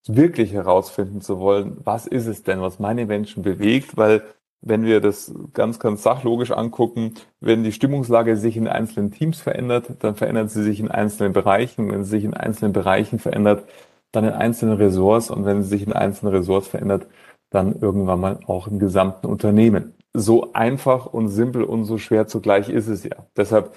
wirklich 0.06 0.52
herausfinden 0.52 1.20
zu 1.20 1.38
wollen, 1.38 1.78
was 1.84 2.06
ist 2.06 2.26
es 2.26 2.42
denn, 2.42 2.60
was 2.60 2.78
meine 2.78 3.06
Menschen 3.06 3.42
bewegt, 3.42 3.96
weil 3.96 4.22
wenn 4.62 4.84
wir 4.84 5.00
das 5.00 5.32
ganz, 5.54 5.78
ganz 5.78 6.02
sachlogisch 6.02 6.50
angucken, 6.50 7.14
wenn 7.40 7.64
die 7.64 7.72
Stimmungslage 7.72 8.36
sich 8.36 8.56
in 8.56 8.68
einzelnen 8.68 9.10
Teams 9.10 9.40
verändert, 9.40 9.90
dann 10.00 10.16
verändert 10.16 10.50
sie 10.50 10.62
sich 10.62 10.80
in 10.80 10.90
einzelnen 10.90 11.32
Bereichen. 11.32 11.90
Wenn 11.90 12.04
sie 12.04 12.10
sich 12.10 12.24
in 12.24 12.34
einzelnen 12.34 12.74
Bereichen 12.74 13.18
verändert, 13.18 13.64
dann 14.12 14.24
in 14.24 14.32
einzelnen 14.32 14.76
Ressorts 14.76 15.30
und 15.30 15.44
wenn 15.44 15.62
sie 15.62 15.68
sich 15.68 15.86
in 15.86 15.92
einzelnen 15.92 16.34
Ressorts 16.34 16.68
verändert, 16.68 17.06
dann 17.50 17.80
irgendwann 17.80 18.20
mal 18.20 18.38
auch 18.46 18.68
im 18.68 18.78
gesamten 18.78 19.26
Unternehmen. 19.26 19.94
So 20.12 20.52
einfach 20.52 21.06
und 21.06 21.28
simpel 21.28 21.62
und 21.64 21.84
so 21.84 21.98
schwer 21.98 22.26
zugleich 22.26 22.68
ist 22.68 22.88
es 22.88 23.04
ja. 23.04 23.26
Deshalb 23.36 23.74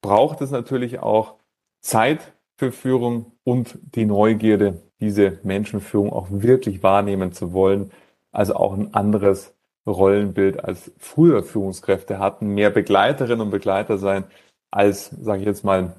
braucht 0.00 0.40
es 0.40 0.50
natürlich 0.50 1.00
auch 1.00 1.34
Zeit 1.80 2.32
für 2.56 2.72
Führung 2.72 3.32
und 3.44 3.78
die 3.94 4.04
Neugierde, 4.04 4.82
diese 5.00 5.38
Menschenführung 5.44 6.12
auch 6.12 6.26
wirklich 6.30 6.82
wahrnehmen 6.82 7.32
zu 7.32 7.52
wollen. 7.52 7.92
Also 8.32 8.56
auch 8.56 8.74
ein 8.74 8.94
anderes 8.94 9.54
Rollenbild 9.86 10.62
als 10.64 10.92
früher 10.98 11.42
Führungskräfte 11.42 12.18
hatten, 12.18 12.48
mehr 12.54 12.70
Begleiterinnen 12.70 13.40
und 13.40 13.50
Begleiter 13.50 13.98
sein 13.98 14.24
als, 14.70 15.10
sage 15.10 15.40
ich 15.40 15.46
jetzt 15.46 15.64
mal, 15.64 15.94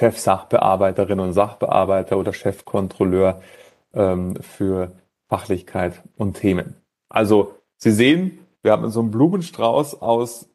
Chefsachbearbeiterinnen 0.00 1.26
und 1.26 1.32
Sachbearbeiter 1.34 2.16
oder 2.16 2.32
Chefkontrolleur 2.32 3.42
ähm, 3.92 4.36
für 4.36 4.92
Fachlichkeit 5.28 6.02
und 6.16 6.34
Themen. 6.34 6.76
Also 7.10 7.54
Sie 7.76 7.90
sehen, 7.90 8.38
wir 8.62 8.72
haben 8.72 8.90
so 8.90 9.00
einen 9.00 9.10
Blumenstrauß 9.10 10.00
aus 10.00 10.48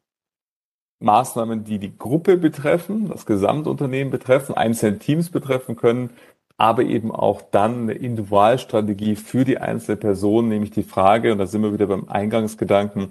Maßnahmen, 0.98 1.64
die 1.64 1.78
die 1.78 1.96
Gruppe 1.96 2.36
betreffen, 2.36 3.08
das 3.08 3.26
Gesamtunternehmen 3.26 4.10
betreffen, 4.10 4.56
einzelne 4.56 4.98
Teams 4.98 5.30
betreffen 5.30 5.76
können, 5.76 6.10
aber 6.56 6.82
eben 6.82 7.12
auch 7.12 7.42
dann 7.42 7.82
eine 7.82 7.92
Individualstrategie 7.92 9.14
für 9.14 9.44
die 9.44 9.58
einzelne 9.58 9.96
Person, 9.96 10.48
nämlich 10.48 10.70
die 10.70 10.82
Frage, 10.82 11.32
und 11.32 11.38
da 11.38 11.46
sind 11.46 11.62
wir 11.62 11.72
wieder 11.72 11.86
beim 11.86 12.08
Eingangsgedanken, 12.08 13.10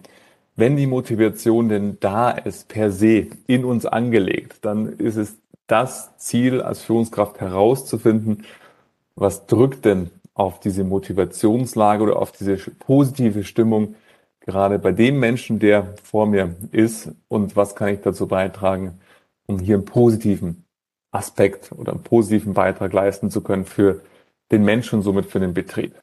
wenn 0.56 0.78
die 0.78 0.88
Motivation 0.88 1.70
denn 1.70 1.98
da 2.00 2.32
ist, 2.32 2.70
per 2.70 2.90
se 2.92 3.28
in 3.46 3.66
uns 3.66 3.86
angelegt, 3.86 4.60
dann 4.62 4.88
ist 4.88 5.18
es 5.18 5.38
das 5.68 6.18
Ziel 6.18 6.62
als 6.62 6.82
Führungskraft 6.84 7.42
herauszufinden, 7.42 8.46
was 9.16 9.46
drückt 9.48 9.86
denn 9.86 10.12
auf 10.34 10.60
diese 10.60 10.84
Motivationslage 10.84 12.04
oder 12.04 12.18
auf 12.18 12.32
diese 12.32 12.58
positive 12.58 13.44
Stimmung 13.44 13.96
gerade 14.42 14.78
bei 14.80 14.92
dem 14.92 15.20
Menschen, 15.20 15.60
der 15.60 15.96
vor 16.04 16.28
mir 16.28 16.56
ist 16.72 17.12
und 17.28 17.56
was 17.56 17.76
kann 17.76 17.90
ich 17.90 18.02
dazu 18.02 18.28
beitragen, 18.28 19.00
um 19.48 19.60
hier 19.60 19.76
einen 19.76 19.86
positiven 19.86 20.66
Aspekt 21.12 21.72
oder 21.72 21.94
einen 21.94 22.04
positiven 22.04 22.54
Beitrag 22.54 22.94
leisten 22.94 23.32
zu 23.32 23.42
können 23.42 23.66
für 23.66 24.02
den 24.52 24.64
Menschen 24.64 25.00
und 25.00 25.02
somit 25.04 25.26
für 25.26 25.40
den 25.40 25.54
Betrieb. 25.54 25.96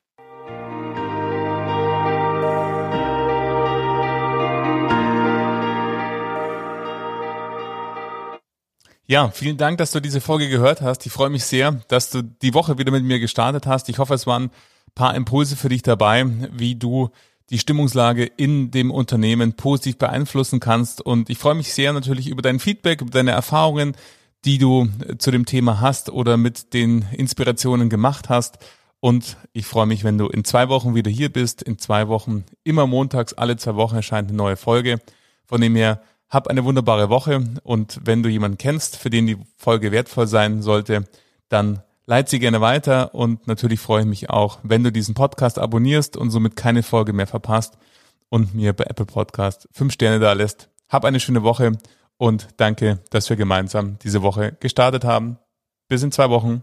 Ja, 9.12 9.28
vielen 9.28 9.58
Dank, 9.58 9.76
dass 9.76 9.90
du 9.90 10.00
diese 10.00 10.22
Folge 10.22 10.48
gehört 10.48 10.80
hast. 10.80 11.04
Ich 11.04 11.12
freue 11.12 11.28
mich 11.28 11.44
sehr, 11.44 11.72
dass 11.88 12.08
du 12.08 12.22
die 12.22 12.54
Woche 12.54 12.78
wieder 12.78 12.90
mit 12.90 13.04
mir 13.04 13.20
gestartet 13.20 13.66
hast. 13.66 13.90
Ich 13.90 13.98
hoffe, 13.98 14.14
es 14.14 14.26
waren 14.26 14.44
ein 14.44 14.50
paar 14.94 15.14
Impulse 15.14 15.54
für 15.54 15.68
dich 15.68 15.82
dabei, 15.82 16.24
wie 16.50 16.76
du 16.76 17.10
die 17.50 17.58
Stimmungslage 17.58 18.24
in 18.24 18.70
dem 18.70 18.90
Unternehmen 18.90 19.52
positiv 19.52 19.98
beeinflussen 19.98 20.60
kannst. 20.60 21.02
Und 21.02 21.28
ich 21.28 21.36
freue 21.36 21.56
mich 21.56 21.74
sehr 21.74 21.92
natürlich 21.92 22.26
über 22.26 22.40
dein 22.40 22.58
Feedback, 22.58 23.02
über 23.02 23.10
deine 23.10 23.32
Erfahrungen, 23.32 23.98
die 24.46 24.56
du 24.56 24.88
zu 25.18 25.30
dem 25.30 25.44
Thema 25.44 25.82
hast 25.82 26.08
oder 26.08 26.38
mit 26.38 26.72
den 26.72 27.04
Inspirationen 27.12 27.90
gemacht 27.90 28.30
hast. 28.30 28.60
Und 29.00 29.36
ich 29.52 29.66
freue 29.66 29.84
mich, 29.84 30.04
wenn 30.04 30.16
du 30.16 30.28
in 30.28 30.42
zwei 30.42 30.70
Wochen 30.70 30.94
wieder 30.94 31.10
hier 31.10 31.30
bist. 31.30 31.60
In 31.60 31.76
zwei 31.78 32.08
Wochen, 32.08 32.46
immer 32.64 32.86
montags, 32.86 33.34
alle 33.34 33.58
zwei 33.58 33.74
Wochen 33.74 33.96
erscheint 33.96 34.30
eine 34.30 34.38
neue 34.38 34.56
Folge. 34.56 35.00
Von 35.44 35.60
dem 35.60 35.76
her, 35.76 36.00
hab 36.32 36.48
eine 36.48 36.64
wunderbare 36.64 37.10
Woche 37.10 37.44
und 37.62 38.00
wenn 38.04 38.22
du 38.22 38.30
jemanden 38.30 38.56
kennst, 38.56 38.96
für 38.96 39.10
den 39.10 39.26
die 39.26 39.36
Folge 39.58 39.92
wertvoll 39.92 40.26
sein 40.26 40.62
sollte, 40.62 41.04
dann 41.50 41.82
leite 42.06 42.30
sie 42.30 42.38
gerne 42.38 42.62
weiter 42.62 43.14
und 43.14 43.46
natürlich 43.46 43.80
freue 43.80 44.00
ich 44.00 44.08
mich 44.08 44.30
auch, 44.30 44.58
wenn 44.62 44.82
du 44.82 44.90
diesen 44.90 45.14
Podcast 45.14 45.58
abonnierst 45.58 46.16
und 46.16 46.30
somit 46.30 46.56
keine 46.56 46.82
Folge 46.82 47.12
mehr 47.12 47.26
verpasst 47.26 47.76
und 48.30 48.54
mir 48.54 48.72
bei 48.72 48.84
Apple 48.84 49.04
Podcast 49.04 49.68
fünf 49.72 49.92
Sterne 49.92 50.20
da 50.20 50.32
lässt. 50.32 50.70
Hab 50.88 51.04
eine 51.04 51.20
schöne 51.20 51.42
Woche 51.42 51.72
und 52.16 52.48
danke, 52.56 53.00
dass 53.10 53.28
wir 53.28 53.36
gemeinsam 53.36 53.98
diese 54.02 54.22
Woche 54.22 54.56
gestartet 54.58 55.04
haben. 55.04 55.36
Bis 55.88 56.02
in 56.02 56.12
zwei 56.12 56.30
Wochen. 56.30 56.62